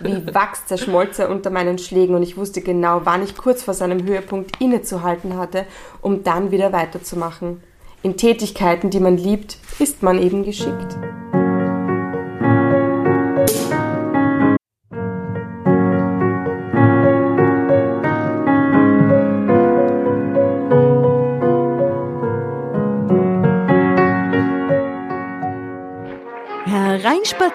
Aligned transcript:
Wie 0.00 0.32
Wachs 0.32 0.66
zerschmolz 0.66 1.18
er 1.18 1.28
unter 1.28 1.50
meinen 1.50 1.78
Schlägen 1.78 2.14
und 2.14 2.22
ich 2.22 2.36
wusste 2.36 2.60
genau, 2.60 3.00
wann 3.04 3.22
ich 3.22 3.36
kurz 3.36 3.62
vor 3.62 3.74
seinem 3.74 4.04
Höhepunkt 4.04 4.60
innezuhalten 4.60 5.36
hatte, 5.36 5.66
um 6.02 6.22
dann 6.22 6.50
wieder 6.50 6.72
weiterzumachen. 6.72 7.62
In 8.02 8.16
Tätigkeiten, 8.16 8.90
die 8.90 9.00
man 9.00 9.16
liebt, 9.16 9.56
ist 9.80 10.02
man 10.02 10.22
eben 10.22 10.44
geschickt. 10.44 10.96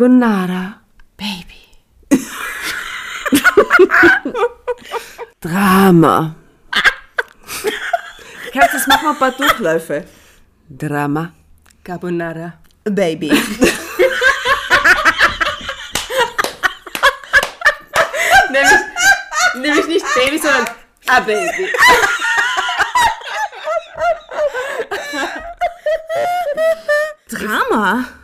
Carbonara. 0.00 0.80
Baby. 1.18 1.60
Drama. 5.42 6.34
Kannst 8.50 8.74
das 8.74 8.86
machen 8.86 9.08
ein 9.08 9.18
paar 9.18 9.32
Durchläufe. 9.32 10.06
Drama. 10.70 11.32
Carbonara. 11.84 12.54
Baby. 12.84 13.28
Nämlich, 18.50 18.80
nämlich 19.56 19.86
nicht 19.86 20.06
Baby, 20.14 20.38
sondern 20.38 20.64
a 21.08 21.20
Baby. 21.20 21.68
Drama. 27.28 28.19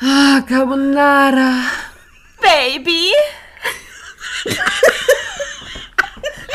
Ah, 0.00 0.42
Carbonara. 0.46 1.62
Baby? 2.40 3.12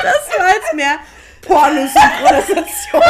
Das 0.04 0.40
war 0.40 0.48
jetzt 0.50 0.74
mehr 0.74 1.00
Pornosynchronisation. 1.42 3.02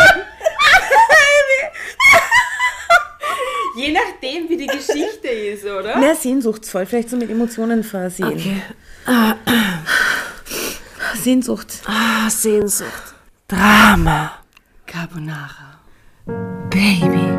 Je 3.76 3.92
nachdem, 3.92 4.50
wie 4.50 4.58
die 4.58 4.68
Geschichte 4.68 5.28
ist, 5.28 5.66
oder? 5.66 5.98
Mehr 5.98 6.16
sehnsuchtsvoll, 6.16 6.86
vielleicht 6.86 7.10
so 7.10 7.18
mit 7.18 7.30
Emotionen 7.30 7.84
versehen. 7.84 8.28
Okay. 8.28 8.62
Sehnsucht. 11.16 11.68
Ah, 11.86 12.30
Sehnsucht. 12.30 13.16
Drama. 13.48 14.40
Carbonara. 14.86 15.80
Baby. 16.70 17.31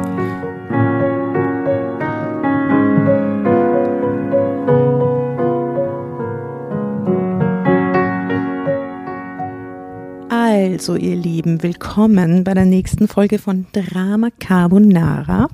Also, 10.83 10.97
ihr 10.97 11.15
Lieben, 11.15 11.63
willkommen 11.63 12.43
bei 12.43 12.55
der 12.55 12.65
nächsten 12.65 13.07
Folge 13.07 13.39
von 13.39 13.67
Drama 13.73 14.31
Carbonara. 14.41 15.49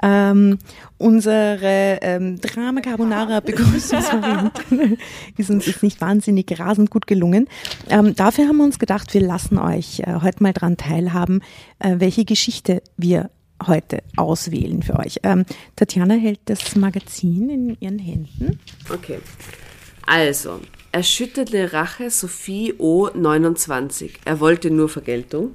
Ähm, 0.00 0.58
unsere 0.96 1.98
ähm, 2.02 2.40
Drama 2.40 2.80
Carbonara 2.80 3.40
Begrüßungsvariante 3.44 4.96
ist 5.36 5.50
uns 5.50 5.66
jetzt 5.66 5.82
nicht 5.82 6.00
wahnsinnig 6.00 6.56
rasend 6.56 6.88
gut 6.88 7.08
gelungen. 7.08 7.48
Ähm, 7.88 8.14
dafür 8.14 8.46
haben 8.46 8.58
wir 8.58 8.64
uns 8.64 8.78
gedacht, 8.78 9.12
wir 9.12 9.22
lassen 9.22 9.58
euch 9.58 10.04
äh, 10.06 10.20
heute 10.22 10.40
mal 10.40 10.52
dran 10.52 10.76
teilhaben, 10.76 11.42
äh, 11.80 11.96
welche 11.98 12.24
Geschichte 12.24 12.80
wir 12.96 13.28
heute 13.66 14.04
auswählen 14.14 14.84
für 14.84 15.00
euch. 15.00 15.16
Ähm, 15.24 15.46
Tatjana 15.74 16.14
hält 16.14 16.38
das 16.44 16.76
Magazin 16.76 17.50
in 17.50 17.76
ihren 17.80 17.98
Händen. 17.98 18.60
Okay. 18.88 19.18
Also, 20.06 20.60
erschütterte 20.92 21.72
Rache 21.72 22.10
Sophie 22.10 22.74
O. 22.78 23.08
29. 23.14 24.20
Er 24.24 24.40
wollte 24.40 24.70
nur 24.70 24.88
Vergeltung. 24.88 25.54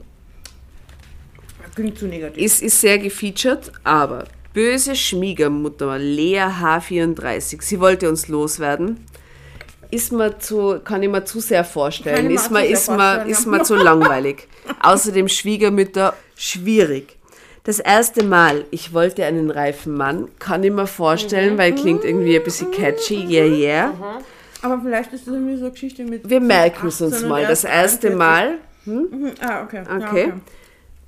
Klingt 1.76 1.98
zu 1.98 2.08
negativ. 2.08 2.42
Ist, 2.42 2.62
ist 2.62 2.80
sehr 2.80 2.98
gefeatured, 2.98 3.72
aber 3.84 4.26
böse 4.54 4.96
Schwiegermutter 4.96 5.98
Lea 6.00 6.40
H. 6.40 6.80
34. 6.80 7.62
Sie 7.62 7.80
wollte 7.82 8.08
uns 8.08 8.30
loswerden. 8.30 9.06
Ist 9.92 10.14
mir 10.14 10.40
zu, 10.40 10.80
kann 10.84 11.04
ich 11.04 11.10
mir 11.10 11.26
zu 11.26 11.42
sehr 11.42 11.66
vorstellen. 11.66 12.32
Ist 12.32 12.50
mir, 12.50 12.66
ist 12.66 12.90
mir, 12.90 13.26
ist 13.26 13.46
mir 13.46 13.64
zu 13.64 13.76
langweilig. 13.90 14.48
Außerdem 14.82 15.28
Schwiegermütter 15.28 16.16
schwierig. 16.38 17.18
Das 17.66 17.80
erste 17.80 18.24
Mal, 18.24 18.64
ich 18.72 18.94
wollte 18.94 19.26
einen 19.26 19.50
reifen 19.50 19.96
Mann, 19.96 20.30
kann 20.40 20.64
ich 20.64 20.72
mir 20.72 20.88
vorstellen, 20.88 21.58
weil 21.58 21.74
klingt 21.74 22.06
irgendwie 22.06 22.38
ein 22.38 22.44
bisschen 22.44 22.72
catchy, 22.72 23.26
yeah, 23.26 23.46
yeah. 23.46 24.22
Aber 24.66 24.82
vielleicht 24.82 25.14
ist 25.14 25.28
das 25.28 25.34
irgendwie 25.36 25.58
so 25.58 25.66
eine 25.66 25.72
Geschichte 25.72 26.04
mit. 26.04 26.28
Wir 26.28 26.42
merken 26.42 26.88
es 26.88 27.00
uns 27.00 27.22
mal. 27.24 27.46
Das 27.46 27.64
erste 27.64 28.10
Mal. 28.16 28.56
Hm? 28.86 29.08
Mhm. 29.12 29.32
Ah, 29.40 29.64
okay. 29.64 29.84
Okay. 29.84 30.06
Okay. 30.10 30.34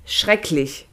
Schrecklich. 0.06 0.88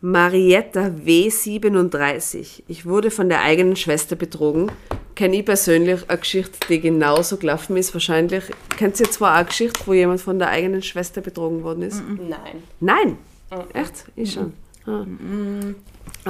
Marietta 0.00 0.92
W37. 1.04 2.62
Ich 2.68 2.86
wurde 2.86 3.10
von 3.10 3.28
der 3.28 3.42
eigenen 3.42 3.74
Schwester 3.74 4.14
betrogen. 4.14 4.70
Kenne 5.16 5.38
ich 5.38 5.44
persönlich 5.44 6.08
eine 6.08 6.18
Geschichte, 6.18 6.56
die 6.68 6.80
genauso 6.80 7.36
gelaufen 7.36 7.76
ist. 7.76 7.92
Wahrscheinlich. 7.94 8.44
Kennt 8.76 9.00
ihr 9.00 9.10
zwar 9.10 9.34
eine 9.34 9.46
Geschichte, 9.46 9.80
wo 9.84 9.92
jemand 9.92 10.20
von 10.20 10.38
der 10.38 10.50
eigenen 10.50 10.82
Schwester 10.84 11.20
betrogen 11.20 11.64
worden 11.64 11.82
ist? 11.82 12.00
Mhm. 12.00 12.28
Nein. 12.28 12.62
Nein? 12.78 13.08
Mhm. 13.50 13.74
Echt? 13.74 14.04
Ich 14.14 14.34
schon. 14.34 14.52
Ah. 14.86 15.04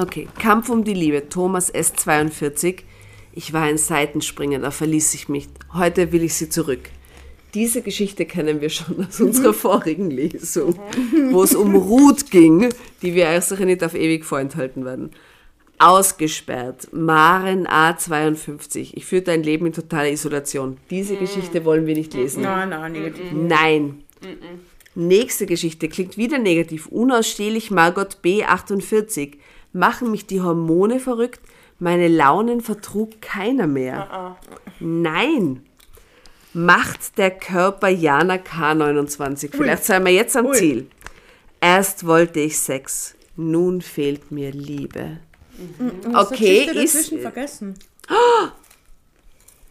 Okay. 0.01 0.29
Kampf 0.41 0.71
um 0.71 0.83
die 0.83 0.95
Liebe. 0.95 1.29
Thomas 1.29 1.73
S42. 1.75 2.85
Ich 3.39 3.53
war 3.53 3.63
ein 3.63 3.79
Seitenspringer, 3.79 4.59
da 4.59 4.73
verließ 4.73 5.15
ich 5.15 5.29
mich. 5.29 5.47
Heute 5.73 6.11
will 6.11 6.25
ich 6.25 6.35
sie 6.35 6.49
zurück. 6.49 6.91
Diese 7.55 7.83
Geschichte 7.83 8.27
kennen 8.27 8.61
wir 8.61 8.69
schon 8.69 9.07
aus 9.07 9.21
unserer 9.21 9.55
vorigen 9.55 10.11
Lesung, 10.11 10.77
wo 11.31 11.45
es 11.45 11.55
um 11.55 11.77
Ruth 11.77 12.33
ging, 12.33 12.69
die 13.01 13.15
wir 13.15 13.29
euch 13.29 13.45
sicher 13.45 13.65
nicht 13.65 13.85
auf 13.85 13.95
ewig 13.95 14.25
vorenthalten 14.25 14.85
werden. 14.85 15.13
Ausgesperrt. 15.79 16.89
Maren 16.93 17.69
A52. 17.69 18.95
Ich 18.95 19.07
führte 19.07 19.31
ein 19.31 19.45
Leben 19.45 19.67
in 19.67 19.73
totaler 19.73 20.11
Isolation. 20.11 20.79
Diese 20.91 21.15
Geschichte 21.15 21.65
wollen 21.65 21.87
wir 21.87 21.95
nicht 21.95 22.15
lesen. 22.15 22.43
Nein, 22.43 22.71
nein, 22.71 22.91
negativ. 22.91 23.27
Nein. 23.33 24.03
Nächste 24.97 25.47
Geschichte 25.47 25.89
klingt 25.89 26.17
wieder 26.17 26.41
negativ. 26.41 26.89
Unausstehlich 26.89 27.71
Margot 27.71 28.19
B48. 28.25 29.35
Machen 29.73 30.11
mich 30.11 30.27
die 30.27 30.41
Hormone 30.41 30.99
verrückt? 30.99 31.41
Meine 31.79 32.09
Launen 32.09 32.61
vertrug 32.61 33.21
keiner 33.21 33.67
mehr. 33.67 34.37
Nein. 34.81 35.65
Macht 36.53 37.19
der 37.19 37.31
Körper 37.31 37.89
Jana 37.89 38.37
K29. 38.37 39.51
Vielleicht 39.53 39.85
sind 39.85 40.05
wir 40.05 40.13
jetzt 40.13 40.37
am 40.37 40.53
Ziel. 40.53 40.89
Erst 41.61 42.07
wollte 42.07 42.41
ich 42.41 42.59
Sex, 42.59 43.15
nun 43.37 43.81
fehlt 43.81 44.31
mir 44.31 44.51
Liebe. 44.53 45.19
Okay, 46.15 46.67
Geschichte 46.67 46.83
ist 46.83 46.95
dazwischen 46.95 47.21
vergessen. 47.21 47.75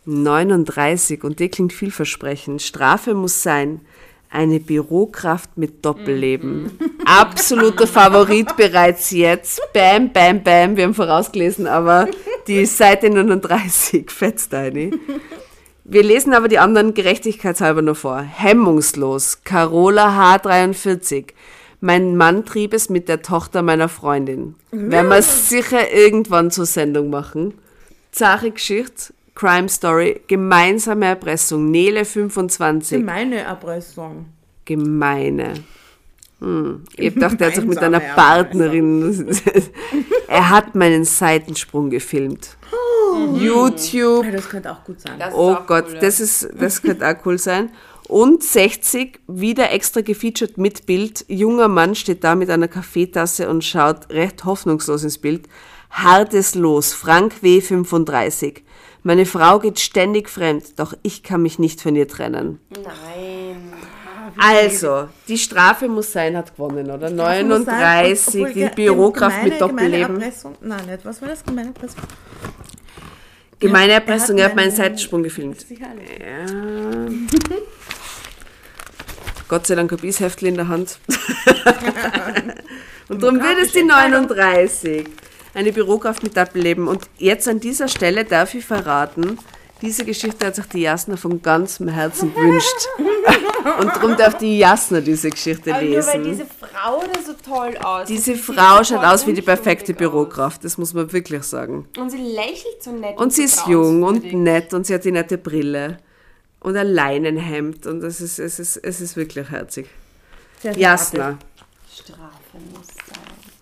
39 0.06 1.24
und 1.24 1.40
die 1.40 1.50
klingt 1.50 1.74
vielversprechend. 1.74 2.62
Strafe 2.62 3.14
muss 3.14 3.44
sein. 3.44 3.82
Eine 4.30 4.60
Bürokraft 4.60 5.58
mit 5.58 5.86
Doppelleben. 5.86 6.72
Absoluter 7.06 7.88
Favorit 7.88 8.56
bereits 8.58 9.12
jetzt. 9.12 9.62
Bam, 9.74 10.12
bam, 10.12 10.44
bam. 10.44 10.76
Wir 10.76 10.84
haben 10.84 10.94
vorausgelesen, 10.94 11.66
aber 11.68 12.08
die 12.48 12.66
Seite 12.66 13.10
39 13.10 14.12
fetzt 14.12 14.54
eine. 14.54 14.92
Wir 15.86 16.04
lesen 16.04 16.34
aber 16.34 16.50
die 16.50 16.60
anderen 16.60 16.94
gerechtigkeitshalber 16.94 17.82
nur 17.82 17.96
vor. 17.96 18.20
Hemmungslos. 18.20 19.44
Carola 19.46 20.36
H43. 20.36 21.28
Mein 21.80 22.18
Mann 22.18 22.44
trieb 22.44 22.74
es 22.74 22.90
mit 22.90 23.08
der 23.08 23.22
Tochter 23.22 23.62
meiner 23.62 23.88
Freundin. 23.88 24.56
Werden 24.72 25.10
wir 25.10 25.22
sicher 25.22 25.94
irgendwann 25.94 26.52
zur 26.52 26.66
Sendung 26.66 27.10
machen. 27.10 27.54
Zahre 28.12 28.52
Geschichte. 28.52 29.14
Crime 29.38 29.70
Story. 29.70 30.22
Gemeinsame 30.26 31.06
Erpressung. 31.06 31.70
Nele 31.70 32.06
25. 32.06 33.04
Meine 33.06 33.42
Erpressung. 33.42 34.26
Gemeine. 34.66 35.54
Hm. 36.40 36.84
Ich 36.96 37.14
gedacht, 37.14 37.40
er 37.40 37.48
hat 37.48 37.56
sich 37.56 37.66
mit 37.66 37.78
einer 37.78 38.00
Partnerin. 38.00 39.30
er 40.28 40.50
hat 40.50 40.74
meinen 40.74 41.04
Seitensprung 41.04 41.92
gefilmt. 41.92 42.58
YouTube. 43.36 44.26
Ja, 44.26 44.32
das 44.32 44.50
könnte 44.50 44.72
auch 44.72 44.84
gut 44.84 45.02
sein. 45.02 45.20
Das 45.20 45.36
Oh 45.36 45.56
Gott, 45.68 45.86
cool, 45.90 46.00
das, 46.02 46.20
ist, 46.20 46.50
das 46.60 46.82
könnte 46.82 47.08
auch 47.08 47.24
cool 47.26 47.38
sein. 47.38 47.70
Und 48.08 48.42
60, 48.42 49.20
wieder 49.28 49.72
extra 49.72 50.02
gefeatured 50.02 50.58
mit 50.58 50.88
Bild. 50.88 51.26
Junger 51.28 51.68
Mann 51.68 51.94
steht 51.94 52.24
da 52.24 52.34
mit 52.34 52.50
einer 52.50 52.68
Kaffeetasse 52.68 53.50
und 53.50 53.64
schaut 53.64 54.10
recht 54.10 54.46
hoffnungslos 54.46 55.04
ins 55.04 55.20
Bild. 55.20 55.48
Hartes 55.92 56.56
Los, 56.56 56.94
Frank 56.94 57.44
W. 57.44 57.62
35. 57.62 58.64
Meine 59.08 59.26
Frau 59.26 59.60
geht 59.60 59.80
ständig 59.80 60.30
fremd, 60.30 60.78
doch 60.82 60.94
ich 61.02 61.24
kann 61.24 61.42
mich 61.42 61.60
nicht 61.60 61.80
von 61.80 61.96
ihr 61.96 62.10
trennen. 62.10 62.60
Nein. 62.76 63.72
Also, 64.38 65.08
die 65.30 65.38
Strafe 65.38 65.88
muss 65.88 66.12
sein, 66.12 66.36
hat 66.36 66.58
gewonnen, 66.58 66.92
oder? 66.92 67.10
39, 67.10 68.42
Obwohl, 68.42 68.54
die 68.54 68.68
Bürokraft 68.76 69.38
gemeine- 69.38 69.50
mit 69.50 69.62
Doppelleben. 69.62 70.08
Gemeine 70.08 70.26
Erpressung. 70.26 70.56
Nein, 70.60 70.86
nicht. 70.88 71.06
Was 71.06 71.22
war 71.22 71.30
das? 71.30 71.42
Gemeine 71.46 71.70
Erpressung? 71.70 72.02
Gemeine 73.60 73.88
Ja, 73.88 73.94
er 73.94 74.00
Erpressung, 74.02 74.36
hat 74.36 74.40
er 74.42 74.46
hat 74.50 74.56
meinen 74.58 74.72
Seitensprung 74.72 75.24
gefilmt. 75.24 75.66
Ja. 75.70 75.78
Gott 79.48 79.68
sei 79.68 79.76
Dank 79.76 79.90
habe 79.90 80.06
ich 80.06 80.18
das 80.18 80.20
Heftchen 80.20 80.50
in 80.50 80.56
der 80.56 80.68
Hand. 80.68 81.00
Und 83.08 83.24
darum 83.24 83.40
wird 83.40 83.58
es 83.64 83.72
die 83.72 83.84
39. 83.84 85.08
Eine 85.58 85.74
Bürokraft 85.74 86.22
mit 86.22 86.38
Doppelleben. 86.38 86.88
Und 86.88 87.10
jetzt 87.18 87.48
an 87.48 87.60
dieser 87.60 87.88
Stelle 87.88 88.26
darf 88.26 88.54
ich 88.54 88.64
verraten, 88.64 89.40
diese 89.82 90.06
Geschichte 90.06 90.46
hat 90.46 90.56
sich 90.56 90.68
die 90.68 90.82
Jasna 90.82 91.18
von 91.18 91.42
ganzem 91.42 91.88
Herzen 91.88 92.32
gewünscht. 92.32 92.88
Und 93.80 93.88
darum 93.88 94.16
darf 94.16 94.38
die 94.38 94.60
Jasna 94.60 95.02
diese 95.02 95.32
Geschichte 95.32 95.74
Aber 95.74 95.82
nur 95.82 96.06
weil 96.06 96.22
lesen. 96.22 96.24
diese 96.24 96.46
Frau 96.46 97.02
da 97.12 97.22
so 97.24 97.34
toll 97.34 97.76
aussieht. 97.78 98.18
Diese 98.18 98.36
Frau 98.36 98.84
schaut 98.84 99.04
aus 99.04 99.26
wie 99.26 99.34
die 99.34 99.42
perfekte 99.42 99.94
aus. 99.94 99.98
Bürokraft, 99.98 100.64
das 100.64 100.78
muss 100.78 100.94
man 100.94 101.12
wirklich 101.12 101.42
sagen. 101.42 101.88
Und 101.98 102.12
sie 102.12 102.22
lächelt 102.22 102.84
so 102.84 102.92
nett. 102.92 103.18
Und 103.18 103.34
sie 103.34 103.46
ist 103.46 103.66
jung 103.66 104.04
und 104.04 104.32
nett 104.32 104.76
und 104.76 104.86
sie 104.86 104.94
hat 104.94 105.06
die 105.06 105.12
nette 105.12 105.40
Brille 105.40 105.98
und 106.60 106.78
ein 106.78 106.88
Leinenhemd 106.88 107.88
und 107.88 108.04
es 108.04 108.22
ist, 108.22 108.38
es 108.38 108.60
ist, 108.60 108.78
es 108.78 109.02
ist 109.02 109.18
wirklich 109.18 109.50
herzig. 109.50 109.90
Jasna. 110.62 111.40
Strafe 111.92 112.58
muss. 112.76 112.97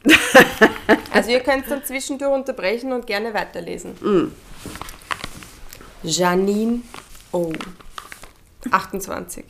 also 1.12 1.30
ihr 1.32 1.40
könnt 1.40 1.70
dann 1.70 1.84
zwischendurch 1.84 2.32
unterbrechen 2.32 2.94
und 2.94 3.08
gerne 3.08 3.34
weiterlesen. 3.34 3.92
Mm. 4.02 4.32
Janine 6.04 6.82
O. 7.32 7.52
28. 8.70 9.46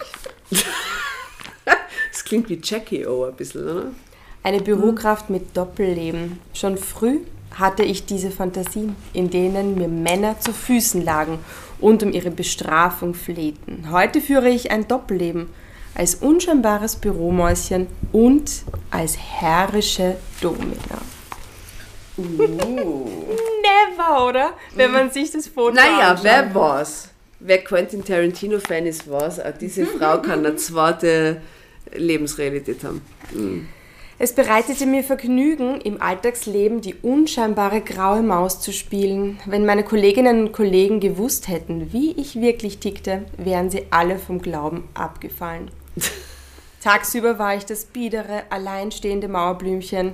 Das 0.50 2.24
klingt 2.24 2.50
wie 2.50 2.60
Jackie 2.62 3.06
O 3.06 3.26
ein 3.26 3.36
bisschen, 3.36 3.64
oder? 3.64 3.86
Eine 4.44 4.62
Bürokraft 4.62 5.30
mit 5.30 5.58
Doppelleben. 5.58 6.40
Schon 6.54 6.78
früh 6.78 7.22
hatte 7.58 7.84
ich 7.84 8.06
diese 8.06 8.32
Fantasien, 8.32 8.96
in 9.14 9.30
denen 9.30 9.76
mir 9.76 9.88
Männer 9.88 10.40
zu 10.40 10.54
Füßen 10.54 11.04
lagen 11.04 11.40
und 11.80 12.04
um 12.04 12.12
ihre 12.12 12.32
Bestrafung 12.32 13.14
flehten. 13.14 13.90
Heute 13.92 14.22
führe 14.22 14.50
ich 14.50 14.72
ein 14.72 14.88
Doppelleben 14.88 15.50
als 15.96 16.16
unscheinbares 16.16 16.98
Büromäuschen 16.98 17.88
und 18.12 18.52
als 18.92 19.18
herrische 19.18 20.18
Domina. 20.42 21.02
Never, 22.18 24.28
oder? 24.28 24.54
Wenn 24.76 24.92
man 24.92 25.12
sich 25.12 25.32
das 25.32 25.48
Foto 25.48 25.76
Naja, 25.76 26.12
anschaut. 26.12 26.24
wer 26.24 26.56
war's? 26.56 27.10
Wer 27.40 27.64
Quentin 27.64 28.04
Tarantino-Fan 28.04 28.86
ist, 28.86 29.10
weiß, 29.10 29.40
auch 29.42 29.58
diese 29.60 29.86
Frau 29.86 30.22
kann 30.22 30.46
eine 30.46 30.56
zweite 30.56 31.42
Lebensrealität 31.94 32.84
haben. 32.84 33.02
Es 34.18 34.34
bereitete 34.34 34.86
mir 34.86 35.04
Vergnügen, 35.04 35.82
im 35.82 36.02
Alltagsleben 36.02 36.80
die 36.80 36.96
unscheinbare 36.96 37.82
graue 37.82 38.24
Maus 38.24 38.62
zu 38.62 38.72
spielen. 38.72 39.40
Wenn 39.46 39.66
meine 39.66 39.84
Kolleginnen 39.84 40.40
und 40.46 40.52
Kollegen 40.54 41.02
gewusst 41.02 41.50
hätten, 41.50 41.92
wie 41.92 42.14
ich 42.14 42.40
wirklich 42.40 42.80
tickte, 42.80 43.26
wären 43.38 43.70
sie 43.70 43.88
alle 43.92 44.18
vom 44.18 44.42
Glauben 44.42 44.88
abgefallen. 44.94 45.70
Tagsüber 46.82 47.40
war 47.40 47.56
ich 47.56 47.66
das 47.66 47.86
biedere, 47.86 48.44
alleinstehende 48.50 49.28
Mauerblümchen, 49.28 50.14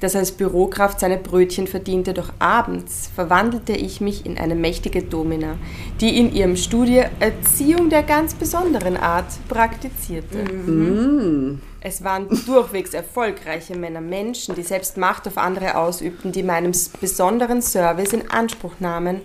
das 0.00 0.14
als 0.14 0.32
Bürokraft 0.32 1.00
seine 1.00 1.16
Brötchen 1.16 1.66
verdiente, 1.66 2.14
doch 2.14 2.32
abends 2.38 3.10
verwandelte 3.14 3.72
ich 3.72 4.00
mich 4.00 4.26
in 4.26 4.38
eine 4.38 4.54
mächtige 4.54 5.02
Domina, 5.02 5.56
die 6.00 6.18
in 6.18 6.32
ihrem 6.32 6.56
Studie 6.56 7.02
Erziehung 7.20 7.90
der 7.90 8.02
ganz 8.02 8.34
besonderen 8.34 8.96
Art 8.96 9.26
praktizierte. 9.48 10.44
Es 11.80 12.04
waren 12.04 12.28
durchwegs 12.46 12.94
erfolgreiche 12.94 13.76
Männer, 13.76 14.00
Menschen, 14.00 14.54
die 14.54 14.62
selbst 14.62 14.96
Macht 14.96 15.26
auf 15.26 15.38
andere 15.38 15.76
ausübten, 15.76 16.32
die 16.32 16.42
meinem 16.42 16.72
besonderen 17.00 17.60
Service 17.60 18.12
in 18.12 18.30
Anspruch 18.30 18.74
nahmen 18.80 19.20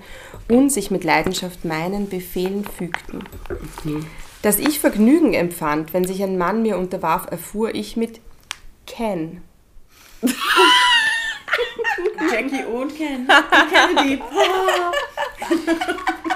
und 0.49 0.71
sich 0.71 0.91
mit 0.91 1.03
Leidenschaft 1.03 1.65
meinen 1.65 2.09
Befehlen 2.09 2.65
fügten. 2.65 3.23
Dass 4.41 4.57
ich 4.59 4.79
Vergnügen 4.79 5.33
empfand, 5.33 5.93
wenn 5.93 6.05
sich 6.05 6.23
ein 6.23 6.37
Mann 6.37 6.61
mir 6.61 6.77
unterwarf, 6.77 7.27
erfuhr 7.29 7.75
ich 7.75 7.97
mit 7.97 8.21
Ken. 8.87 9.41
Jackie 12.31 12.63
und 12.65 12.95
Ken. 12.95 13.27
Kennedy. 13.71 14.21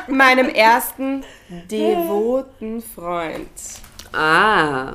meinem 0.07 0.49
ersten 0.49 1.23
devoten 1.71 2.81
Freund. 2.81 3.47
Ah, 4.11 4.93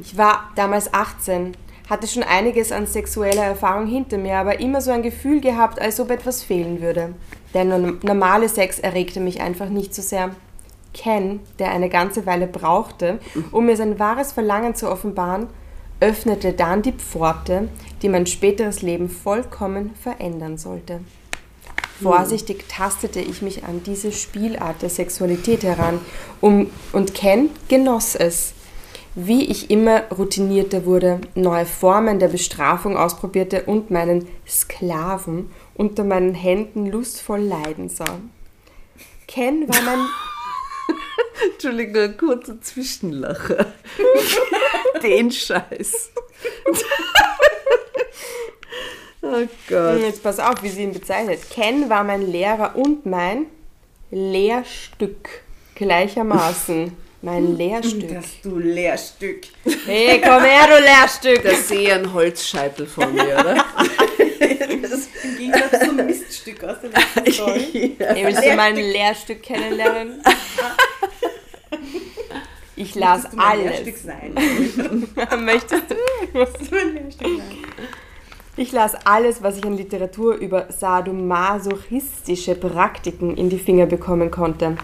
Ich 0.00 0.16
war 0.16 0.50
damals 0.54 0.92
18, 0.94 1.56
hatte 1.90 2.06
schon 2.06 2.22
einiges 2.22 2.72
an 2.72 2.86
sexueller 2.86 3.44
Erfahrung 3.44 3.86
hinter 3.86 4.18
mir, 4.18 4.38
aber 4.38 4.60
immer 4.60 4.80
so 4.80 4.90
ein 4.92 5.02
Gefühl 5.02 5.40
gehabt, 5.40 5.80
als 5.80 6.00
ob 6.00 6.10
etwas 6.10 6.42
fehlen 6.42 6.80
würde. 6.80 7.14
Der 7.54 7.64
norm- 7.64 7.98
normale 8.02 8.48
Sex 8.48 8.78
erregte 8.78 9.20
mich 9.20 9.40
einfach 9.40 9.68
nicht 9.68 9.94
so 9.94 10.02
sehr. 10.02 10.34
Ken, 10.94 11.40
der 11.58 11.72
eine 11.72 11.90
ganze 11.90 12.24
Weile 12.24 12.46
brauchte, 12.46 13.18
um 13.50 13.66
mir 13.66 13.76
sein 13.76 13.98
wahres 13.98 14.32
Verlangen 14.32 14.74
zu 14.74 14.90
offenbaren, 14.90 15.48
öffnete 16.00 16.52
dann 16.52 16.82
die 16.82 16.92
Pforte, 16.92 17.68
die 18.02 18.08
mein 18.08 18.26
späteres 18.26 18.82
Leben 18.82 19.08
vollkommen 19.08 19.94
verändern 19.94 20.56
sollte. 20.56 21.00
Vorsichtig 22.02 22.64
tastete 22.68 23.20
ich 23.20 23.40
mich 23.40 23.64
an 23.64 23.82
diese 23.84 24.10
Spielart 24.10 24.82
der 24.82 24.90
Sexualität 24.90 25.62
heran 25.62 26.00
um, 26.40 26.70
und 26.92 27.14
Ken 27.14 27.50
genoss 27.68 28.14
es. 28.14 28.52
Wie 29.14 29.44
ich 29.44 29.70
immer 29.70 30.02
routinierter 30.10 30.86
wurde, 30.86 31.20
neue 31.36 31.66
Formen 31.66 32.18
der 32.18 32.28
Bestrafung 32.28 32.96
ausprobierte 32.96 33.62
und 33.62 33.92
meinen 33.92 34.26
Sklaven 34.46 35.50
unter 35.74 36.02
meinen 36.02 36.34
Händen 36.34 36.86
lustvoll 36.86 37.40
leiden 37.40 37.88
sah. 37.88 38.18
Ken 39.28 39.68
war 39.68 39.80
mein 39.82 40.00
Entschuldigung, 41.52 42.02
ein 42.02 42.16
kurzer 42.16 42.60
Zwischenlacher. 42.60 43.72
Den 45.02 45.30
Scheiß. 45.30 46.10
oh 49.22 49.46
Gott. 49.68 50.00
Jetzt 50.00 50.22
pass 50.22 50.38
auf, 50.38 50.62
wie 50.62 50.68
sie 50.68 50.84
ihn 50.84 50.92
bezeichnet. 50.92 51.40
Ken 51.50 51.90
war 51.90 52.04
mein 52.04 52.30
Lehrer 52.30 52.76
und 52.76 53.06
mein 53.06 53.46
Lehrstück 54.10 55.28
gleichermaßen. 55.74 56.96
Mein 57.24 57.56
Lehrstück. 57.56 58.12
Das 58.12 58.26
du 58.42 58.58
Lehrstück. 58.58 59.44
Hey, 59.86 60.20
komm 60.22 60.42
her, 60.42 60.68
du 60.68 60.78
Lehrstück! 60.78 61.42
Da 61.42 61.54
sehe 61.54 61.80
ich 61.80 61.92
einen 61.92 62.12
Holzscheitel 62.12 62.86
von 62.86 63.14
mir, 63.14 63.38
oder? 63.38 63.64
Im 65.22 65.38
Gegensatz 65.38 65.86
zum 65.86 65.96
Miststück 66.34 66.64
aus 66.64 66.76
letzten 66.82 67.32
Story. 67.32 67.96
Hey, 67.98 68.26
willst 68.26 68.44
du 68.44 68.56
mein 68.56 68.76
Lehrstück 68.76 69.42
kennenlernen? 69.42 70.22
Ich 72.76 72.96
las 72.96 73.22
Möchtest 73.22 73.32
du 73.32 73.36
mein 73.36 73.46
alles. 73.46 73.64
Lehrstück 73.64 73.96
sein? 73.98 74.34
Möchtest 75.44 75.82
du? 75.90 75.94
Möchtest 76.36 76.72
du 76.72 76.74
mein 76.74 76.94
Lehrstück 76.94 77.28
sein? 77.28 77.60
Ich 78.56 78.72
las 78.72 78.94
alles, 79.06 79.44
was 79.44 79.58
ich 79.58 79.64
an 79.64 79.76
Literatur 79.76 80.34
über 80.34 80.66
sadomasochistische 80.72 82.56
Praktiken 82.56 83.36
in 83.36 83.48
die 83.48 83.60
Finger 83.60 83.86
bekommen 83.86 84.32
konnte. 84.32 84.76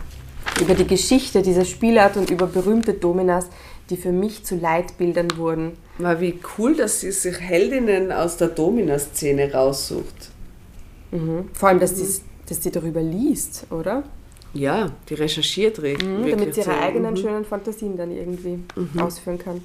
Über 0.60 0.74
die 0.74 0.86
Geschichte 0.86 1.42
dieser 1.42 1.64
Spielart 1.64 2.16
und 2.16 2.30
über 2.30 2.46
berühmte 2.46 2.94
Dominas, 2.94 3.48
die 3.90 3.96
für 3.96 4.12
mich 4.12 4.44
zu 4.44 4.54
Leitbildern 4.54 5.36
wurden. 5.36 5.72
War 5.98 6.20
wie 6.20 6.38
cool, 6.58 6.76
dass 6.76 7.00
sie 7.00 7.10
sich 7.10 7.40
Heldinnen 7.40 8.12
aus 8.12 8.36
der 8.36 8.48
Domina-Szene 8.48 9.52
raussucht. 9.52 10.29
Vor 11.52 11.68
allem, 11.68 11.80
dass, 11.80 11.94
die, 11.94 12.06
dass 12.48 12.60
die 12.60 12.70
darüber 12.70 13.02
liest, 13.02 13.66
oder? 13.70 14.04
Ja, 14.52 14.90
die 15.08 15.14
recherchiert 15.14 15.80
richtig. 15.82 16.08
Mhm, 16.08 16.30
damit 16.30 16.54
sie 16.54 16.60
ihre 16.60 16.78
eigenen 16.78 17.16
schönen 17.16 17.44
Fantasien 17.44 17.96
dann 17.96 18.10
irgendwie 18.10 18.60
ausführen 18.98 19.38
kann. 19.38 19.62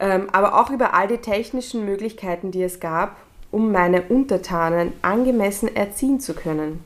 Ähm, 0.00 0.28
aber 0.32 0.60
auch 0.60 0.70
über 0.70 0.94
all 0.94 1.08
die 1.08 1.18
technischen 1.18 1.84
Möglichkeiten, 1.84 2.50
die 2.50 2.62
es 2.62 2.80
gab, 2.80 3.16
um 3.50 3.70
meine 3.70 4.02
Untertanen 4.02 4.92
angemessen 5.02 5.74
erziehen 5.74 6.18
zu 6.18 6.34
können. 6.34 6.80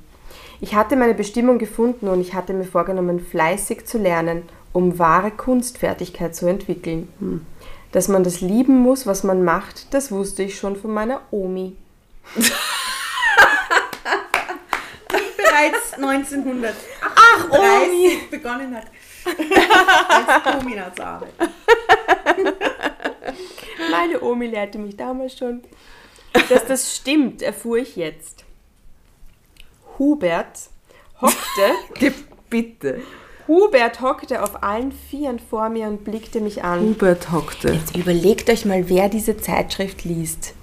Ich 0.61 0.75
hatte 0.75 0.97
meine 0.97 1.15
Bestimmung 1.15 1.59
gefunden 1.59 2.09
und 2.09 2.21
ich 2.21 2.35
hatte 2.35 2.53
mir 2.53 2.65
vorgenommen, 2.65 3.21
fleißig 3.21 3.87
zu 3.87 3.97
lernen, 3.99 4.43
um 4.73 4.99
wahre 4.99 5.31
Kunstfertigkeit 5.31 6.35
zu 6.35 6.47
entwickeln. 6.47 7.09
Dass 7.93 8.09
man 8.09 8.25
das 8.25 8.41
lieben 8.41 8.79
muss, 8.79 9.07
was 9.07 9.25
man 9.25 9.45
macht, 9.45 9.95
das 9.95 10.11
wusste 10.13 10.43
ich 10.43 10.59
schon 10.59 10.77
von 10.77 10.93
meiner 10.93 11.21
Omi. 11.31 11.77
Bereits 15.59 15.95
1938 15.99 18.31
begonnen 18.31 18.77
hat, 18.77 18.87
als 19.25 20.45
Domina 20.45 20.95
zu 20.95 21.05
arbeiten. 21.05 21.33
Meine 23.91 24.23
Omi 24.23 24.47
lehrte 24.47 24.79
mich 24.79 24.97
damals 24.97 25.37
schon. 25.37 25.63
Dass 26.49 26.65
das 26.67 26.95
stimmt, 26.97 27.43
erfuhr 27.43 27.79
ich 27.79 27.97
jetzt. 27.97 28.45
Hubert 29.99 30.71
hockte, 31.21 31.75
Bitte. 32.51 33.03
Hubert 33.49 34.01
hockte 34.01 34.41
auf 34.43 34.63
allen 34.63 34.93
Vieren 34.93 35.39
vor 35.39 35.69
mir 35.71 35.87
und 35.89 36.05
blickte 36.05 36.41
mich 36.41 36.65
an. 36.65 36.81
Hubert 36.81 37.33
hockte. 37.33 37.73
Jetzt 37.73 37.97
überlegt 37.97 38.49
euch 38.49 38.65
mal, 38.65 38.89
wer 38.89 39.09
diese 39.09 39.37
Zeitschrift 39.37 40.05
liest. 40.05 40.55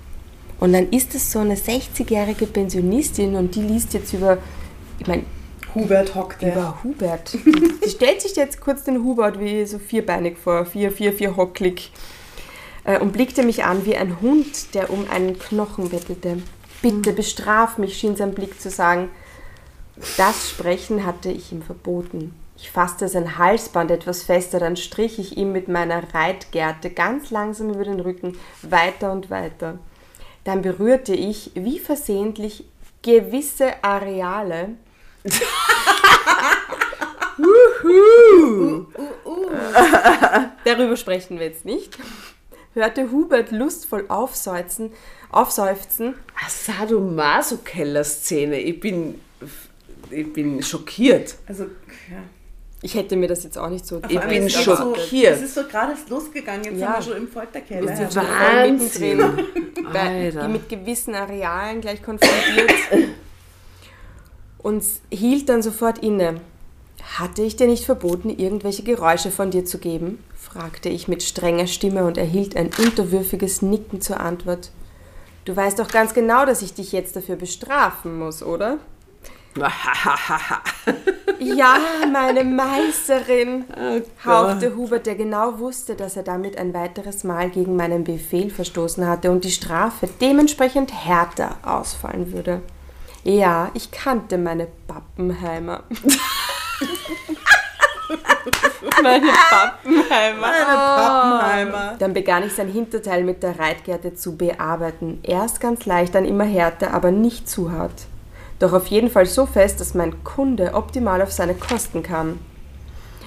Und 0.59 0.73
dann 0.73 0.89
ist 0.91 1.15
es 1.15 1.31
so 1.31 1.39
eine 1.39 1.55
60-jährige 1.55 2.47
Pensionistin 2.47 3.35
und 3.35 3.55
die 3.55 3.61
liest 3.61 3.93
jetzt 3.93 4.13
über, 4.13 4.37
ich 4.99 5.07
meine, 5.07 5.23
Hubert 5.73 6.15
hockte. 6.15 6.47
über 6.47 6.79
Hubert. 6.83 7.33
Die 7.85 7.89
stellt 7.89 8.21
sich 8.21 8.35
jetzt 8.35 8.61
kurz 8.61 8.83
den 8.83 9.03
Hubert 9.03 9.39
wie 9.39 9.65
so 9.65 9.77
vierbeinig 9.77 10.37
vor, 10.37 10.65
vier, 10.65 10.91
vier, 10.91 11.11
vier 11.11 11.35
hocklig. 11.35 11.91
Äh, 12.85 12.99
und 12.99 13.11
blickte 13.11 13.43
mich 13.43 13.65
an 13.65 13.85
wie 13.85 13.97
ein 13.97 14.21
Hund, 14.21 14.73
der 14.73 14.89
um 14.89 15.09
einen 15.09 15.37
Knochen 15.37 15.89
bettelte. 15.89 16.41
Bitte 16.81 17.13
bestraf 17.13 17.77
mich, 17.77 17.97
schien 17.97 18.15
sein 18.15 18.33
Blick 18.33 18.61
zu 18.61 18.69
sagen. 18.69 19.09
Das 20.17 20.49
Sprechen 20.49 21.05
hatte 21.05 21.29
ich 21.29 21.51
ihm 21.51 21.61
verboten. 21.61 22.33
Ich 22.57 22.71
fasste 22.71 23.09
sein 23.09 23.37
Halsband 23.37 23.91
etwas 23.91 24.23
fester, 24.23 24.59
dann 24.59 24.77
strich 24.77 25.19
ich 25.19 25.35
ihm 25.35 25.51
mit 25.51 25.67
meiner 25.67 26.13
Reitgerte 26.13 26.89
ganz 26.89 27.31
langsam 27.31 27.69
über 27.69 27.83
den 27.83 27.99
Rücken 27.99 28.37
weiter 28.61 29.11
und 29.11 29.29
weiter. 29.29 29.77
Dann 30.45 30.61
berührte 30.61 31.13
ich, 31.13 31.51
wie 31.55 31.79
versehentlich, 31.79 32.65
gewisse 33.01 33.83
Areale. 33.83 34.69
Wuhu. 37.37 38.85
Darüber 40.65 40.97
sprechen 40.97 41.39
wir 41.39 41.47
jetzt 41.47 41.65
nicht. 41.65 41.97
Hörte 42.73 43.11
Hubert 43.11 43.51
lustvoll 43.51 44.05
aufseufzen, 44.09 44.91
aufseufzen 45.31 46.15
Sadomaso-Keller-Szene. 46.47 48.59
Ich 48.59 48.79
bin, 48.79 49.19
ich 50.09 50.31
bin 50.33 50.61
schockiert. 50.61 51.35
Also, 51.47 51.63
ja. 51.63 51.69
Ich 52.81 52.93
hätte 52.95 53.15
mir 53.15 53.27
das 53.29 53.43
jetzt 53.43 53.57
auch 53.57 53.69
nicht 53.69 53.85
so 53.85 54.01
Ich 54.09 54.19
bin 54.19 54.45
ist 54.45 54.55
es 54.57 54.63
schockiert. 54.63 55.37
So, 55.37 55.43
es 55.43 55.49
ist 55.49 55.55
so 55.55 55.63
gerade 55.63 55.93
erst 55.93 56.09
losgegangen, 56.09 56.65
jetzt 56.65 56.79
Ja. 56.79 57.01
sind 57.01 57.07
wir 57.07 57.13
schon 57.13 57.21
im 57.23 57.29
Folterkeller. 57.31 57.95
Sind 57.95 58.13
Ja. 58.13 58.21
schon 58.21 58.29
voll 58.31 58.69
Wahnsinn. 58.69 59.17
mittendrin, 59.35 59.87
Alter. 59.95 60.41
die 60.43 60.47
mit 60.51 60.69
gewissen 60.69 61.15
Arealen 61.15 61.81
gleich 61.81 62.03
konfrontiert 62.03 62.71
und 64.65 64.83
hielt 65.11 65.47
dann 65.49 65.61
sofort 65.61 65.99
inne. 65.99 66.41
Hatte 67.19 67.43
ich 67.43 67.55
dir 67.55 67.67
nicht 67.67 67.85
verboten, 67.85 68.31
irgendwelche 68.31 68.81
Geräusche 68.81 69.29
von 69.29 69.51
dir 69.51 69.63
zu 69.63 69.77
geben? 69.77 70.23
fragte 70.35 70.89
ich 70.89 71.07
mit 71.07 71.21
strenger 71.21 71.67
Stimme 71.67 72.03
und 72.03 72.17
erhielt 72.17 72.57
ein 72.57 72.71
unterwürfiges 72.75 73.61
Nicken 73.61 74.01
zur 74.01 74.19
Antwort. 74.19 74.71
Du 75.45 75.55
weißt 75.55 75.77
doch 75.77 75.87
ganz 75.87 76.15
genau, 76.15 76.47
dass 76.47 76.63
ich 76.63 76.73
dich 76.73 76.93
jetzt 76.93 77.15
dafür 77.15 77.35
bestrafen 77.35 78.17
muss, 78.17 78.41
oder? 78.41 78.79
Ja, 81.37 81.77
meine 82.11 82.43
Meisterin, 82.43 83.65
hauchte 84.25 84.75
Hubert, 84.75 85.05
der 85.05 85.15
genau 85.15 85.59
wusste, 85.59 85.95
dass 85.95 86.15
er 86.15 86.23
damit 86.23 86.57
ein 86.57 86.73
weiteres 86.73 87.23
Mal 87.23 87.49
gegen 87.49 87.75
meinen 87.75 88.03
Befehl 88.03 88.49
verstoßen 88.49 89.05
hatte 89.05 89.29
und 89.29 89.43
die 89.43 89.51
Strafe 89.51 90.07
dementsprechend 90.21 90.93
härter 90.93 91.57
ausfallen 91.61 92.31
würde. 92.31 92.61
Ja, 93.25 93.71
ich 93.73 93.89
kannte 93.89 94.37
meine 94.37 94.67
Pappenheimer. 94.87 95.81
meine 99.01 99.25
Pappenheimer. 99.49 100.41
Meine 100.41 100.65
Pappenheimer. 100.65 101.95
Dann 101.97 102.13
begann 102.13 102.43
ich 102.45 102.53
sein 102.53 102.67
Hinterteil 102.67 103.23
mit 103.23 103.41
der 103.41 103.57
Reitgerte 103.57 104.13
zu 104.13 104.37
bearbeiten. 104.37 105.21
Erst 105.23 105.59
ganz 105.59 105.87
leicht, 105.87 106.13
dann 106.13 106.25
immer 106.25 106.43
härter, 106.43 106.93
aber 106.93 107.09
nicht 107.09 107.49
zu 107.49 107.71
hart. 107.71 108.05
Doch 108.59 108.73
auf 108.73 108.85
jeden 108.87 109.09
Fall 109.09 109.25
so 109.25 109.47
fest, 109.47 109.81
dass 109.81 109.95
mein 109.95 110.23
Kunde 110.23 110.75
optimal 110.75 111.23
auf 111.23 111.31
seine 111.31 111.55
Kosten 111.55 112.03
kam. 112.03 112.37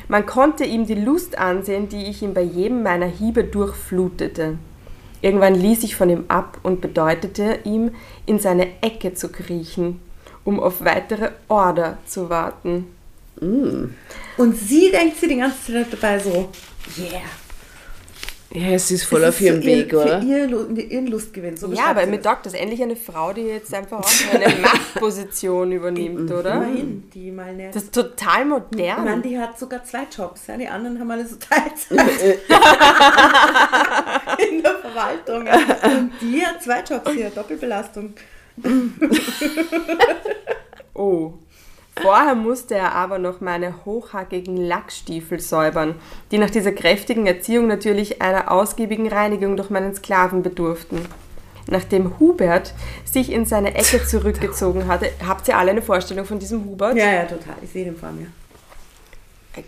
Man 0.06 0.26
konnte 0.26 0.64
ihm 0.64 0.86
die 0.86 0.94
Lust 0.94 1.36
ansehen, 1.36 1.88
die 1.88 2.06
ich 2.06 2.22
ihm 2.22 2.34
bei 2.34 2.42
jedem 2.42 2.84
meiner 2.84 3.06
Hiebe 3.06 3.42
durchflutete. 3.42 4.58
Irgendwann 5.20 5.54
ließ 5.54 5.82
ich 5.82 5.96
von 5.96 6.10
ihm 6.10 6.24
ab 6.28 6.58
und 6.62 6.80
bedeutete 6.80 7.60
ihm, 7.64 7.90
in 8.26 8.38
seine 8.38 8.68
Ecke 8.82 9.14
zu 9.14 9.30
kriechen, 9.30 10.00
um 10.44 10.60
auf 10.60 10.84
weitere 10.84 11.30
Order 11.48 11.98
zu 12.06 12.30
warten. 12.30 12.86
Und 13.40 14.56
sie 14.56 14.90
denkt 14.90 15.18
sie 15.18 15.28
die 15.28 15.36
ganze 15.36 15.72
Zeit 15.72 15.92
dabei 15.92 16.18
so, 16.18 16.48
yeah. 16.98 17.22
Ja, 18.50 18.68
es 18.70 18.90
ist 18.90 19.04
voll 19.04 19.22
Es 19.24 19.28
auf 19.28 19.34
ist 19.40 19.46
ihrem 19.46 19.60
ihr, 19.60 19.66
Weg, 19.66 19.92
oder? 19.92 20.22
Für 20.22 20.26
ihr, 20.26 20.90
ihren 20.90 21.06
Lustgewinn. 21.08 21.58
So 21.58 21.70
Ja, 21.70 21.88
aber 21.90 22.06
mit 22.06 22.24
das. 22.24 22.32
Doctors 22.32 22.54
endlich 22.54 22.82
eine 22.82 22.96
Frau, 22.96 23.34
die 23.34 23.42
jetzt 23.42 23.74
einfach 23.74 23.98
auch 23.98 24.10
eine 24.34 24.48
Machtposition 24.62 25.70
übernimmt, 25.72 26.30
oder? 26.30 26.54
Immerhin, 26.54 27.10
die 27.12 27.30
mal 27.30 27.54
näher. 27.54 27.70
Das 27.72 27.82
ist 27.84 27.94
total 27.94 28.40
Ich 28.42 28.46
modern. 28.48 29.04
meine, 29.04 29.20
die 29.22 29.38
hat 29.38 29.58
sogar 29.58 29.84
zwei 29.84 30.06
Jobs. 30.10 30.46
Ja? 30.46 30.56
Die 30.56 30.66
anderen 30.66 30.98
haben 30.98 31.10
alle 31.10 31.26
so 31.26 31.36
Teilzeit 31.36 31.90
in 34.50 34.62
der 34.62 34.78
Verwaltung. 34.78 35.46
Und 35.46 36.12
die 36.22 36.40
hat 36.40 36.62
zwei 36.62 36.80
Jobs, 36.82 37.10
hat 37.24 37.36
Doppelbelastung. 37.36 38.14
Oh. 40.94 41.34
Vorher 42.02 42.34
musste 42.34 42.74
er 42.74 42.94
aber 42.94 43.18
noch 43.18 43.40
meine 43.40 43.84
hochhackigen 43.84 44.56
Lackstiefel 44.56 45.40
säubern, 45.40 45.94
die 46.30 46.38
nach 46.38 46.50
dieser 46.50 46.72
kräftigen 46.72 47.26
Erziehung 47.26 47.66
natürlich 47.66 48.20
einer 48.22 48.50
ausgiebigen 48.50 49.08
Reinigung 49.08 49.56
durch 49.56 49.70
meinen 49.70 49.94
Sklaven 49.94 50.42
bedurften. 50.42 51.06
Nachdem 51.70 52.18
Hubert 52.18 52.72
sich 53.04 53.30
in 53.30 53.44
seine 53.44 53.74
Ecke 53.74 54.04
zurückgezogen 54.06 54.86
hatte, 54.88 55.10
habt 55.26 55.48
ihr 55.48 55.58
alle 55.58 55.70
eine 55.72 55.82
Vorstellung 55.82 56.24
von 56.24 56.38
diesem 56.38 56.64
Hubert? 56.64 56.96
Ja, 56.96 57.12
ja, 57.12 57.24
total. 57.24 57.56
Ich 57.62 57.70
sehe 57.70 57.84
den 57.84 57.96
vor 57.96 58.10
mir. 58.12 58.28